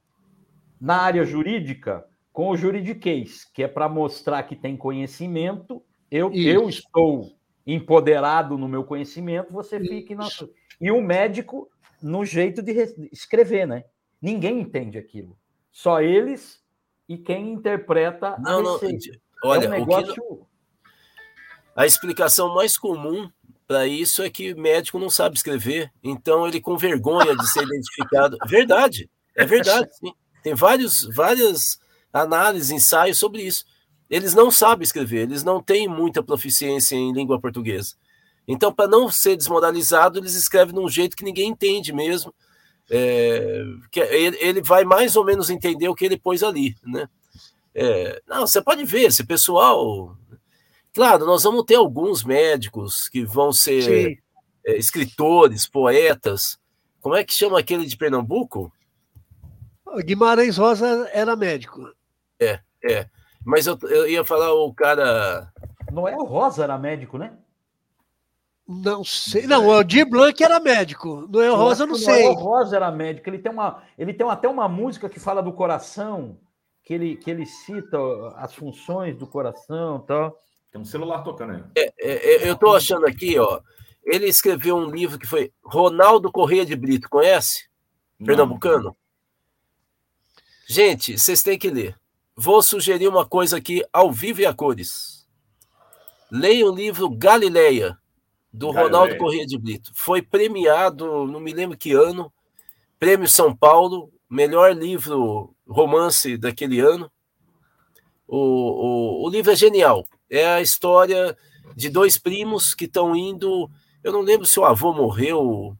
[0.81, 6.69] Na área jurídica, com o juridiquês, que é para mostrar que tem conhecimento, eu, eu
[6.69, 10.27] estou empoderado no meu conhecimento, você fique na
[10.81, 11.71] E o médico
[12.03, 12.73] no jeito de
[13.13, 13.85] escrever, né?
[14.21, 15.39] Ninguém entende aquilo.
[15.71, 16.61] Só eles
[17.09, 19.21] e quem interpreta não, a receita.
[19.43, 20.15] Não, olha, é um negócio...
[20.29, 20.47] Não...
[21.75, 23.31] A explicação mais comum
[23.73, 28.37] para isso é que médico não sabe escrever, então ele com vergonha de ser identificado.
[28.47, 29.89] Verdade, é verdade.
[29.97, 30.13] Sim.
[30.43, 31.79] Tem vários, várias
[32.13, 33.65] análises, ensaios sobre isso.
[34.11, 37.95] Eles não sabem escrever, eles não têm muita proficiência em língua portuguesa.
[38.47, 42.35] Então, para não ser desmoralizado, eles escrevem de um jeito que ninguém entende mesmo.
[42.91, 47.09] É, que ele, ele, vai mais ou menos entender o que ele pôs ali, né?
[47.75, 50.15] É, não, você pode ver, esse pessoal
[50.95, 54.19] Claro, nós vamos ter alguns médicos que vão ser
[54.65, 56.59] é, escritores, poetas.
[57.01, 58.73] Como é que chama aquele de Pernambuco?
[60.05, 61.91] Guimarães Rosa era médico.
[62.41, 63.07] É, é.
[63.45, 65.53] Mas eu, eu ia falar o cara.
[65.91, 67.37] Noel Rosa era médico, né?
[68.67, 69.47] Não sei.
[69.47, 71.27] Não, o Aldir Blanc era médico.
[71.29, 72.25] Noel Rosa, eu não sei.
[72.25, 73.29] Noel Rosa era médico.
[73.29, 76.39] Ele tem, uma, ele tem até uma música que fala do coração,
[76.85, 77.99] que ele, que ele cita
[78.37, 80.39] as funções do coração e tal.
[80.73, 81.65] Tem um celular tocando aí.
[81.77, 83.61] É, é, é eu estou achando aqui, ó.
[84.03, 87.69] Ele escreveu um livro que foi Ronaldo Correia de Brito, conhece?
[88.19, 88.27] Não.
[88.27, 88.97] Pernambucano?
[90.67, 91.95] Gente, vocês têm que ler.
[92.35, 95.29] Vou sugerir uma coisa aqui ao vivo e a cores.
[96.31, 97.99] Leia o livro Galileia,
[98.51, 98.87] do Galileia.
[98.87, 99.93] Ronaldo Correia de Brito.
[99.95, 102.33] Foi premiado, não me lembro que ano,
[102.99, 107.13] Prêmio São Paulo, melhor livro romance daquele ano.
[108.27, 110.07] O, o, o livro é genial.
[110.33, 111.37] É a história
[111.77, 113.71] de dois primos que estão indo.
[114.03, 115.77] Eu não lembro se o avô morreu.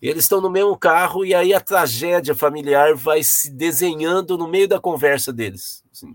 [0.00, 4.68] Eles estão no mesmo carro e aí a tragédia familiar vai se desenhando no meio
[4.68, 5.82] da conversa deles.
[5.92, 6.14] Assim,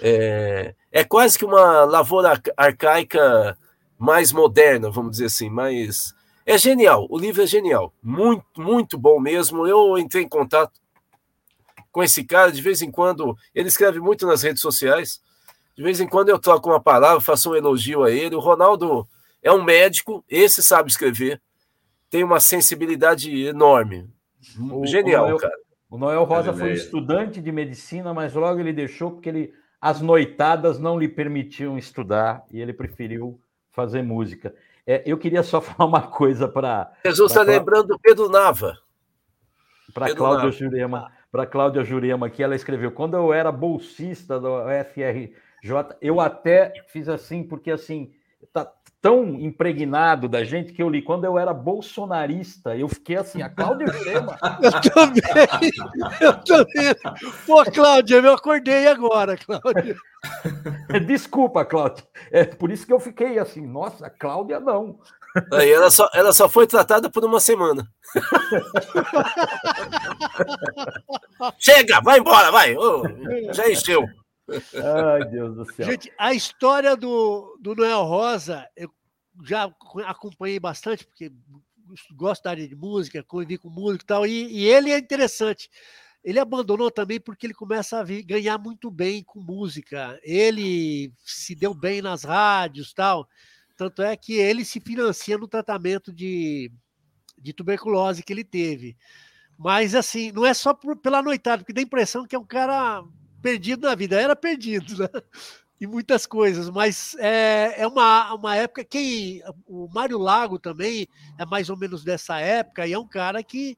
[0.00, 3.58] é, é quase que uma lavoura arcaica
[3.98, 6.14] mais moderna, vamos dizer assim, mas
[6.46, 7.08] é genial.
[7.10, 9.66] O livro é genial, muito, muito bom mesmo.
[9.66, 10.80] Eu entrei em contato
[11.90, 13.36] com esse cara de vez em quando.
[13.52, 15.20] Ele escreve muito nas redes sociais.
[15.76, 18.34] De vez em quando eu troco uma palavra, faço um elogio a ele.
[18.34, 19.06] O Ronaldo
[19.42, 21.40] é um médico, esse sabe escrever,
[22.08, 24.08] tem uma sensibilidade enorme.
[24.70, 25.54] O, Genial, o Noel, cara.
[25.90, 30.78] O Noel Rosa foi estudante de medicina, mas logo ele deixou porque ele, as noitadas
[30.78, 34.54] não lhe permitiam estudar e ele preferiu fazer música.
[34.86, 36.92] É, eu queria só falar uma coisa para.
[37.04, 38.78] Jesus está lembrando Pedro Nava.
[39.92, 44.62] Para Cláudia Jurema, para Cláudia Jurema, que ela escreveu: quando eu era bolsista do
[44.92, 45.32] FR
[45.64, 48.12] Jota, eu até fiz assim, porque assim,
[48.52, 53.40] tá tão impregnado da gente que eu li quando eu era bolsonarista, eu fiquei assim,
[53.40, 54.38] a Cláudia Jurema.
[54.60, 55.22] eu também,
[56.20, 56.94] eu também.
[57.46, 59.96] Pô, Cláudia, eu acordei agora, Cláudia.
[61.06, 62.04] Desculpa, Cláudia.
[62.30, 64.98] É por isso que eu fiquei assim, nossa, Cláudia não.
[65.50, 67.88] Aí ela só, ela só foi tratada por uma semana.
[71.58, 72.76] Chega, vai embora, vai.
[72.76, 73.02] Oh,
[73.50, 74.06] já encheu.
[74.48, 75.86] Ai, Deus do céu.
[75.86, 78.90] Gente, a história do, do Noel Rosa, eu
[79.42, 79.70] já
[80.06, 81.32] acompanhei bastante, porque
[82.12, 85.68] gosto da área de música, convivi com músico e tal, e, e ele é interessante.
[86.22, 90.18] Ele abandonou também porque ele começa a vir, ganhar muito bem com música.
[90.22, 93.28] Ele se deu bem nas rádios tal.
[93.76, 96.72] Tanto é que ele se financia no tratamento de,
[97.38, 98.96] de tuberculose que ele teve.
[99.58, 102.46] Mas, assim, não é só por, pela noitada, porque dá a impressão que é um
[102.46, 103.04] cara
[103.44, 104.18] perdido na vida.
[104.18, 105.08] Era perdido, né?
[105.80, 111.44] E muitas coisas, mas é, é uma, uma época que o Mário Lago também é
[111.44, 113.76] mais ou menos dessa época, e é um cara que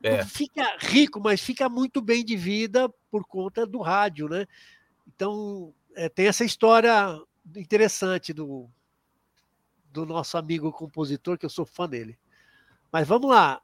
[0.00, 0.24] é.
[0.24, 4.46] fica rico, mas fica muito bem de vida por conta do rádio, né?
[5.08, 7.20] Então, é, tem essa história
[7.56, 8.70] interessante do,
[9.92, 12.16] do nosso amigo compositor, que eu sou fã dele.
[12.92, 13.60] Mas vamos lá.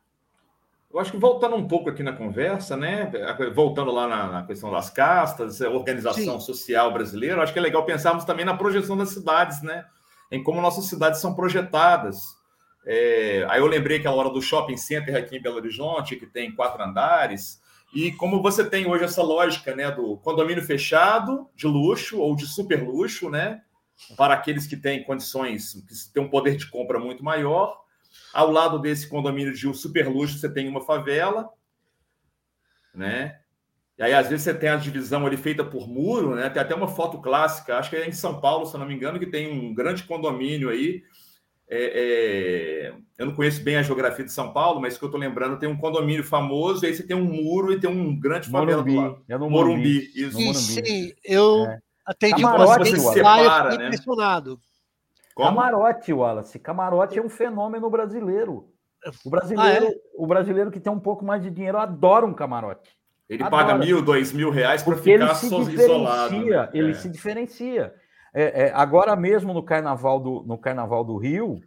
[0.93, 3.13] Eu acho que voltando um pouco aqui na conversa, né?
[3.55, 6.47] Voltando lá na, na questão das castas, organização Sim.
[6.47, 9.85] social brasileira, acho que é legal pensarmos também na projeção das cidades, né?
[10.33, 12.21] Em como nossas cidades são projetadas.
[12.85, 16.53] É, aí eu lembrei aquela hora do shopping center aqui em Belo Horizonte, que tem
[16.53, 17.61] quatro andares,
[17.95, 22.47] e como você tem hoje essa lógica né, do condomínio fechado, de luxo ou de
[22.47, 23.61] super luxo, né?
[24.17, 27.79] Para aqueles que têm condições, que têm um poder de compra muito maior
[28.33, 31.49] ao lado desse condomínio de super luxo, você tem uma favela,
[32.95, 33.41] né?
[33.99, 36.49] E aí, às vezes, você tem a divisão ali feita por muro, né?
[36.49, 38.95] Tem até uma foto clássica, acho que é em São Paulo, se eu não me
[38.95, 41.03] engano, que tem um grande condomínio aí.
[41.69, 42.95] É, é...
[43.19, 45.69] eu não conheço bem a geografia de São Paulo, mas que eu estou lembrando, tem
[45.69, 48.95] um condomínio famoso, e aí você tem um muro e tem um grande favela Morumbi,
[48.95, 49.25] do lado.
[49.29, 50.11] É no Morumbi.
[50.17, 50.51] Morumbi.
[50.51, 50.73] Isso.
[50.73, 51.79] Sim, eu É.
[52.07, 53.85] atendi Camarote, uma vez você eu separa, né?
[53.87, 54.61] impressionado.
[55.41, 55.57] Como?
[55.57, 56.59] Camarote, Wallace.
[56.59, 58.69] Camarote é um fenômeno brasileiro.
[59.25, 59.95] O brasileiro, Ah, é?
[60.15, 62.91] o brasileiro que tem um pouco mais de dinheiro adora um camarote.
[63.29, 63.65] Ele Adoro.
[63.65, 66.37] paga mil, dois mil reais para ficar se só isolado.
[66.45, 66.69] né?
[66.75, 66.95] ele É.
[66.95, 67.95] se diferencia.
[68.35, 71.61] É, é, agora mesmo no carnaval, do, no carnaval do Rio,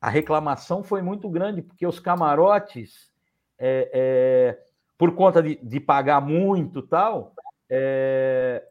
[0.00, 3.10] a reclamação foi muito grande, porque os camarotes,
[3.58, 4.58] é, é,
[4.96, 7.34] por conta de, de pagar muito e tal,
[7.68, 8.62] é,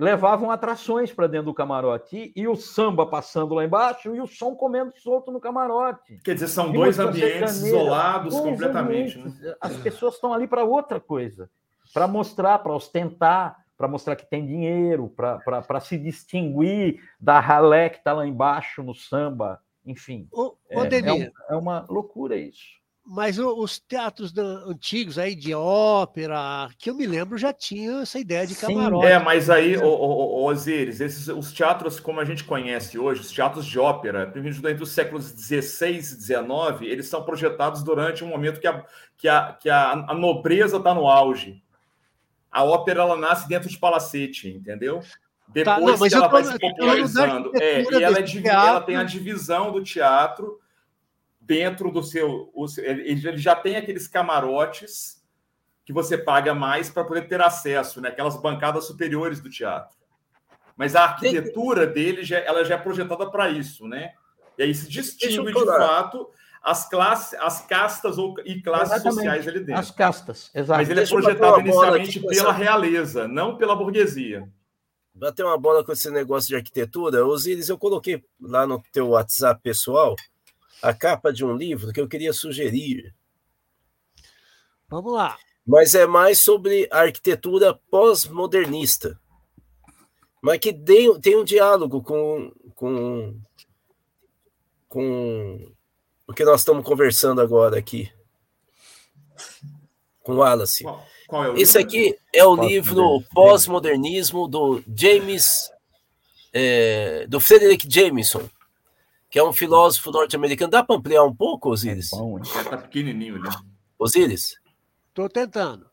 [0.00, 2.32] levavam atrações para dentro do camarote.
[2.34, 6.18] E, e o samba passando lá embaixo e o som comendo solto no camarote.
[6.24, 9.18] Quer dizer, são E dois ambientes isolados dois completamente.
[9.18, 9.24] Né?
[9.26, 9.56] ambientes.
[9.60, 11.50] As pessoas estão ali para outra coisa,
[11.92, 17.98] para mostrar, para ostentar, para mostrar que tem dinheiro, para se distinguir da ralé que
[17.98, 20.26] está lá embaixo no samba, enfim.
[20.32, 22.79] Ô, É, é um- é uma loucura isso.
[23.04, 28.18] Mas o- os teatros antigos aí de ópera, que eu me lembro, já tinham essa
[28.18, 28.60] ideia de Sim.
[28.74, 29.06] camarote.
[29.06, 33.22] É, mas aí, ô, ô, ô, Osiris, esses, os teatros como a gente conhece hoje,
[33.22, 38.22] os teatros de ópera, principalmente entre os séculos XVI e XIX, eles são projetados durante
[38.22, 38.84] um momento que a,
[39.16, 41.62] que a, que a, a nobreza está no auge.
[42.52, 45.00] A ópera, ela nasce dentro de palacete, entendeu?
[45.48, 47.50] Depois Tá, não, mas que ela tô- vai se popularizando.
[47.56, 50.59] É, e ela é ela tem a divisão do teatro
[51.50, 52.52] dentro do seu.
[52.78, 55.20] ele já tem aqueles camarotes
[55.84, 58.10] que você paga mais para poder ter acesso, né?
[58.10, 59.98] Aquelas bancadas superiores do teatro.
[60.76, 64.12] Mas a arquitetura dele já, ela já é projetada para isso, né?
[64.56, 66.30] E aí se distingue de fato
[66.62, 69.14] as classes, as castas ou, e classes Exatamente.
[69.16, 69.80] sociais ali dentro.
[69.80, 70.78] As castas, exato.
[70.78, 74.48] Mas ele é Deixa bater projetado inicialmente pela essa- realeza, não pela burguesia.
[75.12, 77.26] bater uma bola com esse negócio de arquitetura.
[77.26, 80.14] Osiris, eu coloquei lá no teu WhatsApp pessoal
[80.82, 83.14] a capa de um livro que eu queria sugerir,
[84.88, 85.38] Vamos lá.
[85.66, 89.18] mas é mais sobre a arquitetura pós-modernista.
[90.42, 93.38] Mas que tem, tem um diálogo com, com,
[94.88, 95.72] com
[96.26, 98.10] o que nós estamos conversando agora aqui.
[100.22, 100.82] Com o Wallace.
[100.82, 101.88] Qual, qual é o Esse livro?
[101.88, 105.70] aqui é o livro Pós-Modernismo do James,
[106.52, 108.48] é, do Frederick Jameson,
[109.30, 110.70] que é um filósofo norte-americano.
[110.70, 112.10] Dá para ampliar um pouco, É Osiris?
[112.10, 112.38] bom?
[112.38, 113.48] É, tá pequenininho ali.
[113.98, 114.56] Osiris?
[115.08, 115.86] Estou tentando.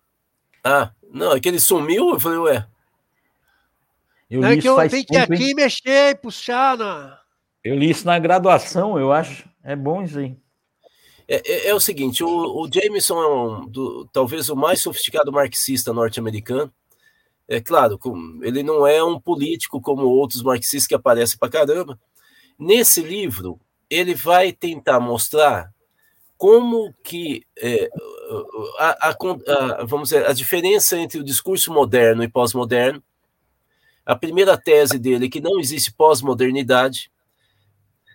[0.64, 2.10] Ah, não, é que ele sumiu.
[2.10, 2.68] Eu falei, ué,
[4.30, 5.22] Eu é que isso eu tenho que hein?
[5.22, 7.20] aqui mexer e puxar na.
[7.64, 9.48] Eu li isso na graduação, eu acho.
[9.64, 10.36] É bom isso aí.
[11.28, 15.32] É, é- é o seguinte, o, o Jameson é um, do- talvez o mais sofisticado
[15.32, 16.72] marxista norte-americano.
[17.50, 22.00] É claro, com- ele não é um político como outros marxistas que aparecem pra caramba.
[22.58, 25.72] Nesse livro, ele vai tentar mostrar
[26.38, 27.90] como que é,
[28.80, 33.04] a, a a- vamos dizer, a diferença entre o discurso moderno e pós-moderno.
[34.04, 37.12] A primeira tese dele é que não existe pós-modernidade,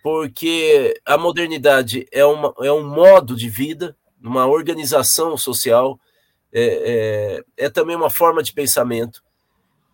[0.01, 5.99] porque a modernidade é, uma, é um modo de vida, uma organização social,
[6.53, 9.23] é, é, é também uma forma de pensamento.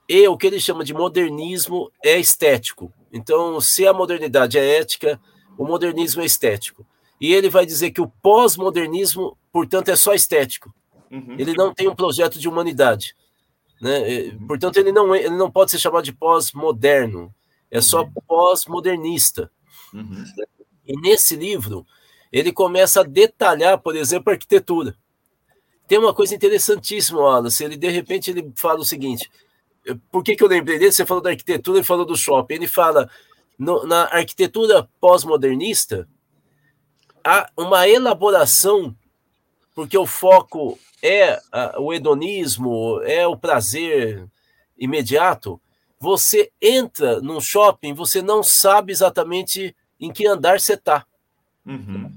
[0.09, 2.93] E o que ele chama de modernismo é estético.
[3.11, 5.19] Então, se a modernidade é ética,
[5.57, 6.85] o modernismo é estético.
[7.19, 10.73] e ele vai dizer que o pós-modernismo, portanto, é só estético.
[11.11, 11.35] Uhum.
[11.37, 13.13] Ele não tem um projeto de humanidade.
[13.81, 14.31] Né?
[14.47, 17.33] Portanto, ele não, ele não pode ser chamado de pós-moderno,
[17.69, 18.11] é só uhum.
[18.25, 19.51] pós-modernista.
[19.93, 20.23] Uhum.
[20.85, 21.85] E nesse livro,
[22.31, 24.95] ele começa a detalhar, por exemplo, a arquitetura.
[25.87, 27.63] Tem uma coisa interessantíssima, Wallace.
[27.63, 29.29] Ele, de repente, ele fala o seguinte:
[30.11, 30.91] por que, que eu lembrei dele?
[30.91, 32.55] Você falou da arquitetura e falou do shopping.
[32.55, 33.09] Ele fala,
[33.57, 36.07] no, na arquitetura pós-modernista,
[37.23, 38.95] há uma elaboração,
[39.75, 44.27] porque o foco é a, o hedonismo, é o prazer
[44.77, 45.59] imediato.
[45.99, 51.05] Você entra num shopping, você não sabe exatamente em que andar você está.
[51.65, 52.09] Uhum.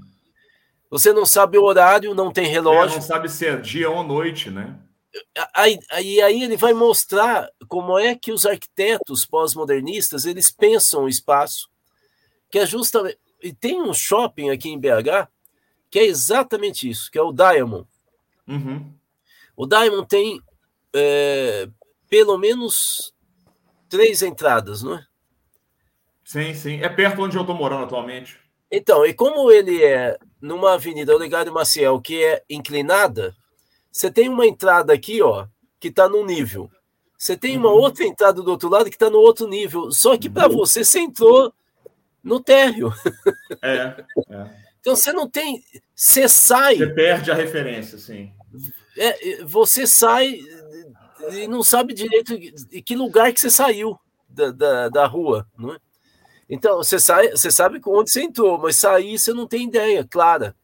[0.89, 2.97] Você não sabe o horário, não tem relógio.
[2.97, 4.75] É, não sabe se é dia ou noite, né?
[5.53, 11.09] Aí, aí, aí ele vai mostrar como é que os arquitetos pós-modernistas eles pensam o
[11.09, 11.69] espaço,
[12.49, 13.19] que é justamente.
[13.41, 15.27] E tem um shopping aqui em BH
[15.91, 17.87] que é exatamente isso, que é o Diamond.
[18.47, 18.91] Uhum.
[19.55, 20.41] O Diamond tem
[20.91, 21.69] é,
[22.09, 23.13] pelo menos
[23.87, 25.05] três entradas, não é?
[26.23, 26.81] Sim, sim.
[26.81, 28.39] É perto onde eu estou morando atualmente.
[28.71, 33.35] Então, e como ele é numa avenida Olegário Maciel que é inclinada,
[33.93, 35.45] você tem uma entrada aqui, ó,
[35.79, 36.69] que está num nível.
[37.15, 37.75] Você tem uma uhum.
[37.75, 39.91] outra entrada do outro lado que está no outro nível.
[39.91, 40.57] Só que para uhum.
[40.57, 41.53] você, você entrou
[42.23, 42.91] no térreo.
[43.61, 44.49] É, é.
[44.79, 45.63] Então você não tem.
[45.95, 46.77] Você sai.
[46.77, 48.33] Você perde a referência, sim.
[48.97, 50.39] É, você sai
[51.31, 55.73] e não sabe direito em que lugar que você saiu da, da, da rua, não
[55.73, 55.77] é?
[56.49, 60.55] Então, você, sai, você sabe onde você entrou, mas sair você não tem ideia clara.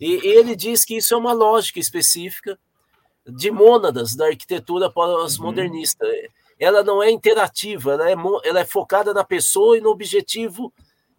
[0.00, 2.58] E ele diz que isso é uma lógica específica
[3.26, 6.06] de mônadas da arquitetura pós-modernista.
[6.06, 6.28] Uhum.
[6.58, 10.72] Ela não é interativa, ela é, ela é focada na pessoa e no objetivo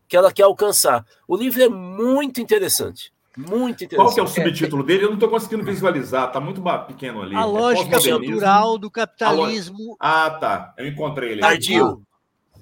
[0.08, 1.06] que ela quer alcançar.
[1.28, 3.14] O livro é muito interessante.
[3.38, 3.96] Muito interessante.
[3.96, 5.06] Qual que é o subtítulo dele?
[5.06, 7.36] Eu não estou conseguindo visualizar, está muito pequeno ali.
[7.36, 9.96] A é lógica cultural do capitalismo.
[10.00, 10.74] Ah, tá.
[10.78, 11.42] Eu encontrei ele.
[11.42, 12.02] Tardio.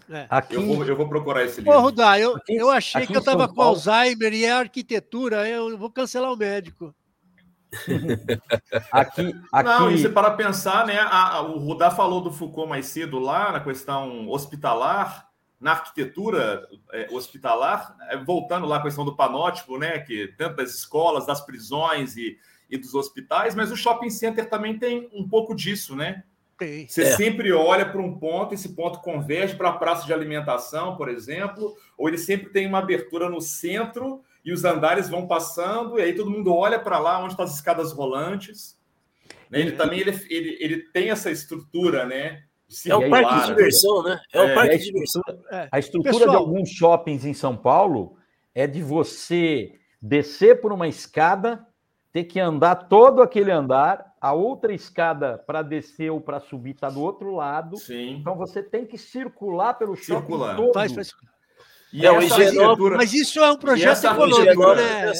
[0.09, 0.25] É.
[0.29, 0.55] Aqui...
[0.55, 1.77] Eu, vou, eu vou procurar esse livro.
[1.77, 3.75] Ô, Rudá, eu, aqui, eu achei que eu estava com Paulo...
[3.75, 6.93] Alzheimer e é arquitetura, eu vou cancelar o médico.
[8.91, 9.69] aqui, aqui...
[9.69, 10.97] Não, e você para pensar, né?
[10.99, 15.29] A, a, o Rudá falou do Foucault mais cedo lá, na questão hospitalar,
[15.61, 19.99] na arquitetura é, hospitalar, é, voltando lá à questão do panótipo, né?
[19.99, 24.79] Que tanto das escolas, das prisões e, e dos hospitais, mas o shopping center também
[24.79, 26.23] tem um pouco disso, né?
[26.59, 27.15] Você é.
[27.15, 31.75] sempre olha para um ponto, esse ponto converge para a praça de alimentação, por exemplo,
[31.97, 36.13] ou ele sempre tem uma abertura no centro e os andares vão passando, e aí
[36.13, 38.77] todo mundo olha para lá onde estão as escadas rolantes.
[39.49, 39.61] Né?
[39.61, 39.75] Ele é.
[39.75, 42.43] também ele, ele, ele tem essa estrutura, né?
[42.67, 44.21] Circular, é o parque de diversão, né?
[44.31, 44.53] É, o é.
[44.53, 45.21] parque de diversão.
[45.51, 45.69] É.
[45.71, 48.15] A estrutura Pessoal, de alguns shoppings em São Paulo
[48.53, 51.65] é de você descer por uma escada,
[52.11, 56.89] ter que andar todo aquele andar, a outra escada para descer ou para subir está
[56.89, 57.77] do outro lado.
[57.77, 58.17] Sim.
[58.19, 60.55] Então você tem que circular pelo circular.
[60.55, 60.73] todo.
[60.73, 61.13] Faz, faz.
[61.91, 62.97] E é, essa arquitetura...
[62.97, 65.11] Mas isso é um projeto econômico, né,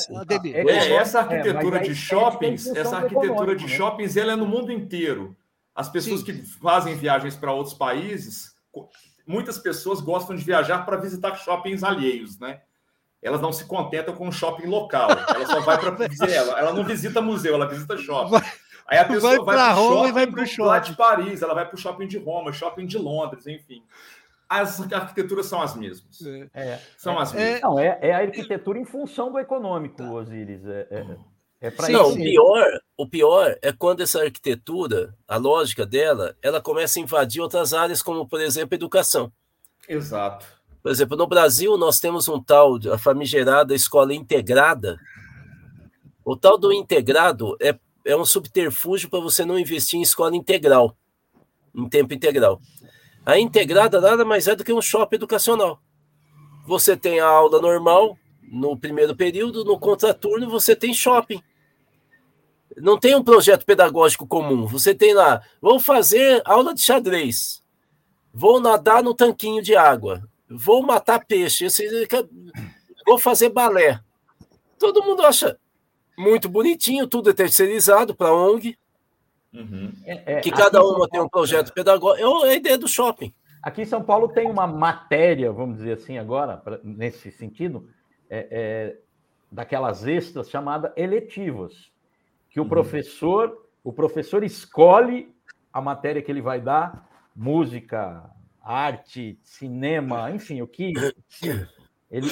[0.54, 3.70] É, é, essa arquitetura é, de shoppings, essa arquitetura de né?
[3.70, 5.36] shoppings, ela é no mundo inteiro.
[5.74, 6.26] As pessoas Sim.
[6.26, 8.54] que fazem viagens para outros países,
[9.26, 12.62] muitas pessoas gostam de viajar para visitar shoppings alheios, né?
[13.22, 15.10] Elas não se contentam com um shopping local.
[15.10, 15.98] Ela só vai para
[16.32, 18.42] ela, ela não visita museu, ela visita shopping.
[18.90, 20.68] Aí a pessoa vai, vai para Roma e vai para o shopping.
[20.68, 23.84] Lá de Paris, ela vai para o shopping de Roma, shopping de Londres, enfim.
[24.48, 26.26] As arquiteturas são as mesmas.
[26.26, 26.82] É, é.
[26.98, 27.62] são as é, mesmas.
[27.62, 30.12] Não, é, é, a arquitetura em função do econômico, tá.
[30.12, 30.66] Osiris.
[30.66, 31.18] É, é,
[31.62, 32.02] é para isso.
[32.02, 37.04] Não, o pior, o pior é quando essa arquitetura, a lógica dela, ela começa a
[37.04, 39.32] invadir outras áreas, como, por exemplo, educação.
[39.88, 40.48] Exato.
[40.82, 44.98] Por exemplo, no Brasil, nós temos um tal, a famigerada escola integrada.
[46.26, 47.78] O tal do integrado é
[48.10, 50.98] é um subterfúgio para você não investir em escola integral,
[51.76, 52.60] em tempo integral.
[53.24, 55.80] A integrada nada mais é do que um shopping educacional.
[56.66, 61.42] Você tem a aula normal no primeiro período, no contraturno você tem shopping.
[62.78, 64.66] Não tem um projeto pedagógico comum.
[64.66, 67.64] Você tem lá, vou fazer aula de xadrez,
[68.34, 71.68] vou nadar no tanquinho de água, vou matar peixe,
[73.06, 74.00] vou fazer balé.
[74.80, 75.60] Todo mundo acha,
[76.20, 78.78] muito bonitinho, tudo é terceirizado para a ONG.
[79.54, 79.92] Uhum.
[80.06, 82.46] É, é, que cada uma tem um projeto pedagógico.
[82.46, 83.34] É a ideia do shopping.
[83.64, 87.90] Aqui em São Paulo tem uma matéria, vamos dizer assim agora, pra, nesse sentido,
[88.30, 88.98] é, é,
[89.52, 91.92] daquelas extras chamada eletivas,
[92.50, 92.70] que o uhum.
[92.70, 95.34] professor, o professor escolhe
[95.74, 98.30] a matéria que ele vai dar, música,
[98.62, 100.94] arte, cinema, enfim, o que
[102.12, 102.30] ele,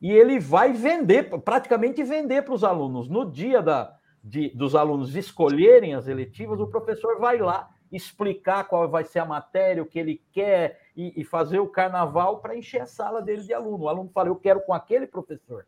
[0.00, 3.08] e ele vai vender, praticamente vender para os alunos.
[3.08, 8.88] No dia da, de, dos alunos escolherem as eletivas, o professor vai lá explicar qual
[8.88, 12.80] vai ser a matéria, o que ele quer, e, e fazer o carnaval para encher
[12.80, 13.84] a sala dele de aluno.
[13.84, 15.66] O aluno fala: Eu quero com aquele professor.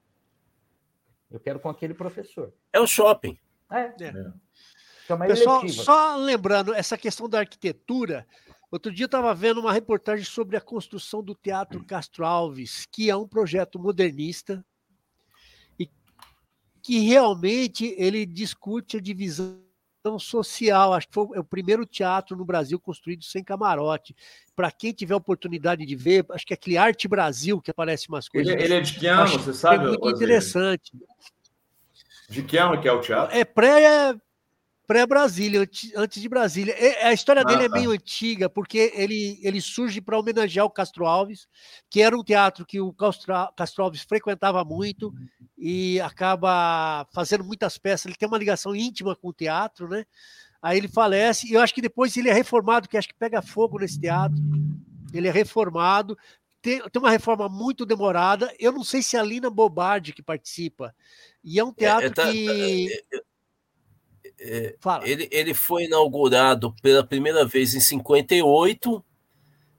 [1.31, 2.53] Eu quero com aquele professor.
[2.73, 3.39] É o shopping.
[3.71, 3.81] É.
[3.81, 4.05] é.
[4.05, 4.33] é.
[5.27, 8.27] Pessoal, só lembrando, essa questão da arquitetura,
[8.73, 13.11] Outro dia eu estava vendo uma reportagem sobre a construção do Teatro Castro Alves, que
[13.11, 14.65] é um projeto modernista
[15.79, 15.87] e
[16.83, 19.61] que realmente ele discute a divisão
[20.19, 20.95] social.
[20.95, 24.17] Acho que foi o primeiro teatro no Brasil construído sem camarote.
[24.57, 28.27] Para quem tiver oportunidade de ver, acho que é aquele Arte Brasil que aparece umas
[28.27, 28.55] coisas.
[28.55, 29.85] Ele, ele é de que ano, você sabe?
[29.85, 30.93] É muito interessante.
[32.27, 33.37] De que ano que é o teatro?
[33.37, 34.19] É pré
[34.87, 36.75] pré-Brasília, antes de Brasília.
[37.03, 37.75] A história dele ah, é tá.
[37.75, 41.47] meio antiga, porque ele, ele surge para homenagear o Castro Alves,
[41.89, 45.13] que era um teatro que o Castro, Castro Alves frequentava muito
[45.57, 48.07] e acaba fazendo muitas peças.
[48.07, 50.05] Ele tem uma ligação íntima com o teatro, né?
[50.61, 53.43] Aí ele falece, e eu acho que depois ele é reformado, que acho que pega
[53.43, 54.39] fogo nesse teatro.
[55.13, 56.17] Ele é reformado,
[56.63, 58.55] tem, tem uma reforma muito demorada.
[58.59, 60.95] Eu não sei se é a Lina Bobardi que participa.
[61.43, 63.05] E é um teatro é, é, tá, que.
[63.13, 63.23] É,
[64.45, 69.05] é, ele, ele foi inaugurado pela primeira vez em 58,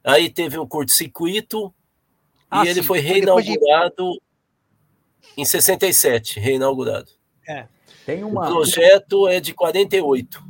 [0.04, 1.74] aí teve um curto-circuito
[2.50, 5.42] ah, e ele foi reinaugurado de...
[5.42, 7.12] em 67, reinaugurado.
[7.48, 7.68] É.
[8.06, 8.50] Tem uma...
[8.50, 10.44] O projeto é de 48.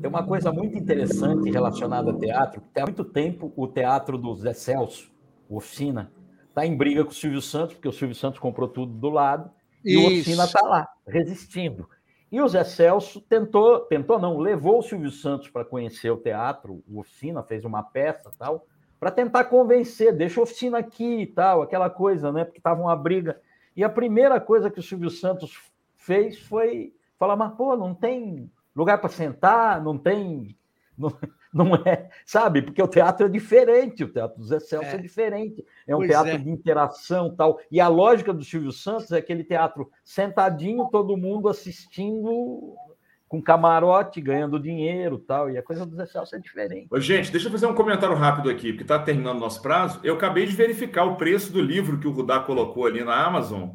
[0.00, 4.34] Tem uma coisa muito interessante relacionada ao teatro, que há muito tempo o teatro do
[4.34, 5.10] Zé Celso,
[5.48, 6.12] o Oficina,
[6.48, 9.50] está em briga com o Silvio Santos, porque o Silvio Santos comprou tudo do lado,
[9.84, 9.98] Isso.
[9.98, 11.88] e o Oficina está lá, resistindo.
[12.30, 16.82] E o Zé Celso tentou, tentou não, levou o Silvio Santos para conhecer o teatro,
[16.86, 18.66] o Oficina, fez uma peça tal,
[19.00, 22.44] para tentar convencer, deixa a oficina aqui e tal, aquela coisa, né?
[22.44, 23.40] Porque estava uma briga.
[23.76, 25.56] E a primeira coisa que o Silvio Santos
[25.96, 30.56] fez foi falar, mas pô, não tem lugar para sentar, não tem.
[30.96, 31.12] Não,
[31.52, 32.62] não é, sabe?
[32.62, 35.98] Porque o teatro é diferente, o teatro do Zé Celso é, é diferente, é um
[35.98, 36.38] pois teatro é.
[36.38, 37.58] de interação tal.
[37.70, 42.76] E a lógica do Silvio Santos é aquele teatro sentadinho, todo mundo assistindo
[43.28, 45.50] com camarote, ganhando dinheiro tal.
[45.50, 46.88] E a coisa do Zé Celso é diferente.
[46.90, 50.00] Ô, gente, deixa eu fazer um comentário rápido aqui, porque está terminando o nosso prazo.
[50.02, 53.70] Eu acabei de verificar o preço do livro que o Rudá colocou ali na Amazon,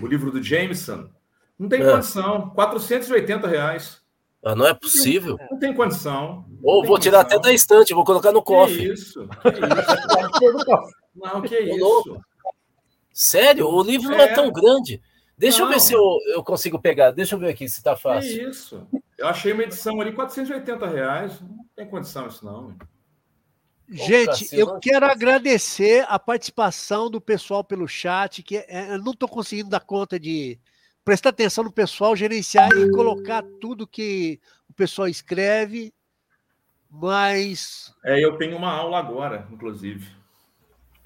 [0.00, 1.08] o livro do Jameson.
[1.58, 1.90] Não tem é.
[1.90, 4.03] condição, 480 reais.
[4.44, 5.38] Ah, não é possível.
[5.50, 6.44] Não tem condição.
[6.62, 8.76] Ou tem vou tirar até da estante, vou colocar no cofre.
[8.76, 9.28] Que isso?
[9.28, 10.92] Que isso?
[11.16, 12.20] não, que isso?
[13.12, 13.68] Sério?
[13.68, 14.16] O livro é.
[14.16, 15.00] não é tão grande.
[15.36, 15.66] Deixa não.
[15.66, 17.10] eu ver se eu, eu consigo pegar.
[17.10, 18.30] Deixa eu ver aqui se tá fácil.
[18.30, 18.86] Que isso?
[19.16, 21.40] Eu achei uma edição ali, 480 reais.
[21.40, 22.76] Não tem condição isso, não.
[23.88, 29.28] Gente, eu quero agradecer a participação do pessoal pelo chat, que é, eu não estou
[29.28, 30.58] conseguindo dar conta de,
[31.04, 35.92] prestar atenção no pessoal, gerenciar e colocar tudo que o pessoal escreve,
[36.90, 37.92] mas.
[38.04, 40.06] É, eu tenho uma aula agora, inclusive.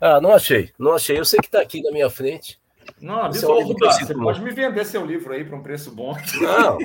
[0.01, 1.19] Ah, não achei, não achei.
[1.19, 2.61] Eu sei que está aqui na minha frente.
[3.01, 6.17] Não, avisa é um você pode me vender seu livro aí para um preço bom.
[6.41, 6.79] Não,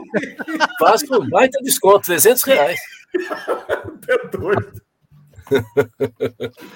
[0.79, 2.79] faço um baita desconto, 300 reais.
[4.09, 4.81] É doido.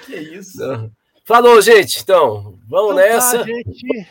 [0.06, 0.58] que é isso?
[0.58, 0.90] Não.
[1.24, 2.00] Falou, gente.
[2.00, 3.38] Então, vamos então, tá, nessa.
[3.38, 4.08] Tá, gente.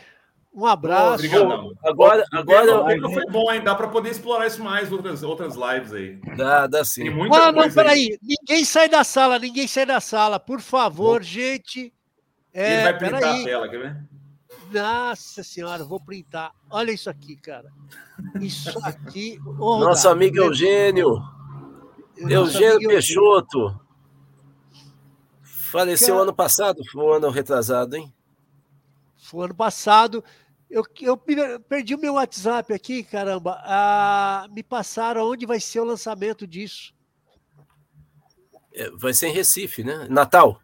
[0.54, 1.24] Um abraço.
[1.24, 1.76] Obrigado.
[1.84, 3.62] Agora, agora foi bom, hein?
[3.62, 6.20] Dá para poder explorar isso mais outras outras lives aí.
[6.36, 7.04] Dá, dá sim.
[7.04, 8.10] Tem muita ah, não, peraí.
[8.10, 8.18] Aí.
[8.22, 11.92] Ninguém sai da sala, ninguém sai da sala, por favor, gente.
[12.52, 14.08] É, Ele vai printar a tela, quer ver?
[14.72, 16.52] Nossa senhora, vou printar.
[16.70, 17.70] Olha isso aqui, cara.
[18.40, 19.38] Isso aqui.
[19.58, 21.22] Oh, Nosso amigo Eugênio.
[22.16, 23.78] Eugênio Peixoto.
[25.42, 26.22] Faleceu cara...
[26.22, 28.12] ano passado, foi um ano retrasado, hein?
[29.18, 30.24] Foi ano passado.
[30.70, 33.58] Eu, eu perdi o meu WhatsApp aqui, caramba.
[33.64, 36.94] Ah, me passaram onde vai ser o lançamento disso.
[38.74, 40.06] É, vai ser em Recife, né?
[40.08, 40.60] Natal.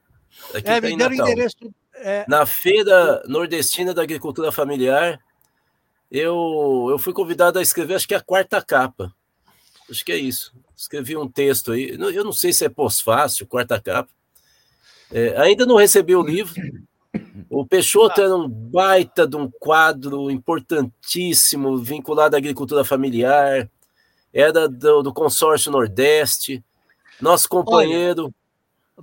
[0.54, 1.32] Aqui é, tá me deram Natal.
[1.32, 1.74] endereço.
[1.94, 2.24] É...
[2.28, 5.18] Na Feira Nordestina da Agricultura Familiar,
[6.10, 9.12] eu, eu fui convidado a escrever, acho que a quarta capa.
[9.90, 10.54] Acho que é isso.
[10.76, 11.90] Escrevi um texto aí.
[11.90, 14.10] Eu não sei se é pós-fácil, quarta capa.
[15.10, 16.54] É, ainda não recebi o livro.
[17.48, 23.70] O Peixoto era um baita de um quadro importantíssimo, vinculado à agricultura familiar,
[24.32, 26.64] era do, do consórcio Nordeste,
[27.20, 28.24] nosso companheiro.
[28.24, 28.34] Olha,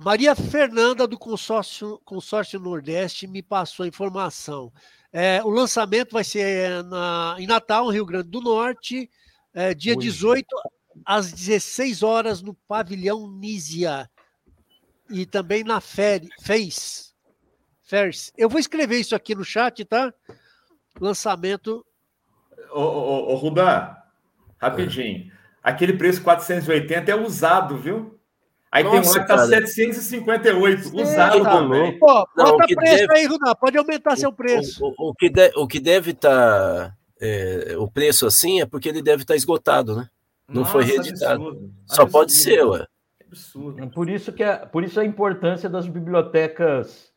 [0.04, 4.72] Maria Fernanda, do consórcio, consórcio Nordeste, me passou a informação.
[5.12, 9.10] É, o lançamento vai ser na, em Natal, Rio Grande do Norte,
[9.54, 9.98] é, dia Ui.
[9.98, 10.46] 18,
[11.04, 14.10] às 16 horas, no pavilhão Nízia.
[15.10, 17.11] E também na FES,
[17.92, 18.32] Ferris.
[18.38, 20.14] Eu vou escrever isso aqui no chat, tá?
[20.98, 21.84] Lançamento.
[22.72, 24.04] Ô, ô, ô Rudá,
[24.56, 25.30] rapidinho.
[25.62, 28.18] Aquele preço 480 é usado, viu?
[28.70, 31.98] Aí Nossa, tem um lá que tá 758, usado também.
[31.98, 33.14] Pô, bota preço deve...
[33.14, 34.82] aí, Rudá, pode aumentar o, seu preço.
[34.82, 36.88] O, o, o, que, de, o que deve estar.
[36.88, 40.08] Tá, é, o preço assim é porque ele deve estar tá esgotado, né?
[40.48, 41.48] Não Nossa, foi reeditado.
[41.48, 41.74] Absurdo.
[41.84, 42.10] Só absurdo.
[42.10, 42.86] pode ser, ué.
[43.26, 43.90] Absurdo.
[43.90, 47.11] Por isso, que é, por isso a importância das bibliotecas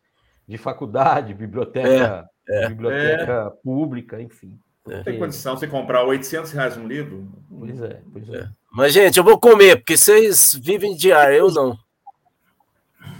[0.47, 2.69] de faculdade, biblioteca, é, é.
[2.69, 3.61] biblioteca é.
[3.63, 4.59] pública, enfim.
[4.85, 7.27] Não tem condição você comprar 800 reais um livro?
[7.49, 8.47] Pois é, pois é.
[8.71, 11.75] Mas, gente, eu vou comer, porque vocês vivem de ar, eu não.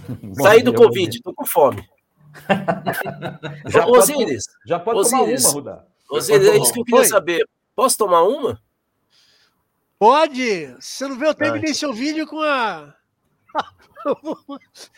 [0.34, 1.82] Saí do Covid, tô com fome.
[3.66, 4.46] já Osíris.
[4.46, 5.84] Pode, já pode Osíris, tomar uma, Rudá.
[6.10, 7.06] Osíris, é isso que eu queria Oi.
[7.06, 7.48] saber.
[7.74, 8.60] Posso tomar uma?
[9.98, 10.66] Pode.
[10.78, 12.94] Você não vê, eu terminei seu vídeo com a...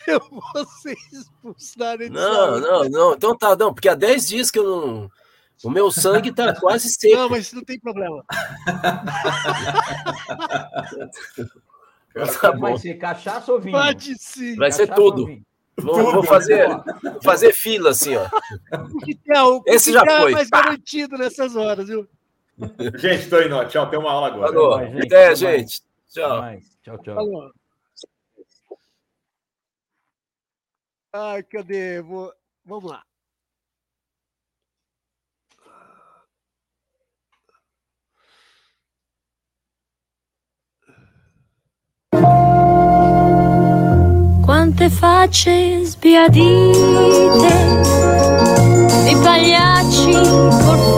[0.07, 2.09] eu vou ser expulsado.
[2.09, 3.13] Não, não, não.
[3.13, 5.11] Então tá, não, porque há 10 dias que eu não
[5.63, 7.15] o meu sangue tá quase seco.
[7.15, 8.23] Não, mas não tem problema.
[12.41, 13.77] tá vai ser cachaça ou vinho?
[13.77, 14.55] Pode sim.
[14.55, 15.27] Vai ser tudo.
[15.77, 16.67] Vou, vou, fazer,
[17.23, 18.27] fazer fila assim, ó.
[19.47, 20.33] O Esse já é foi.
[20.33, 22.05] mais garantido nessas horas, viu?
[22.97, 23.63] Gente, tô indo.
[23.65, 24.51] Tchau, tem uma aula agora.
[24.51, 24.75] Falou.
[24.75, 25.81] Até, gente.
[26.09, 26.43] Tchau.
[26.83, 27.15] Tchau, tchau.
[27.15, 27.53] Falou.
[31.13, 32.01] Ai, cadê?
[32.01, 32.31] Vou...
[32.65, 33.03] Vamos lá.
[44.45, 46.43] Quante facce sbiadite
[49.05, 50.11] di pagliacci
[50.63, 50.88] portati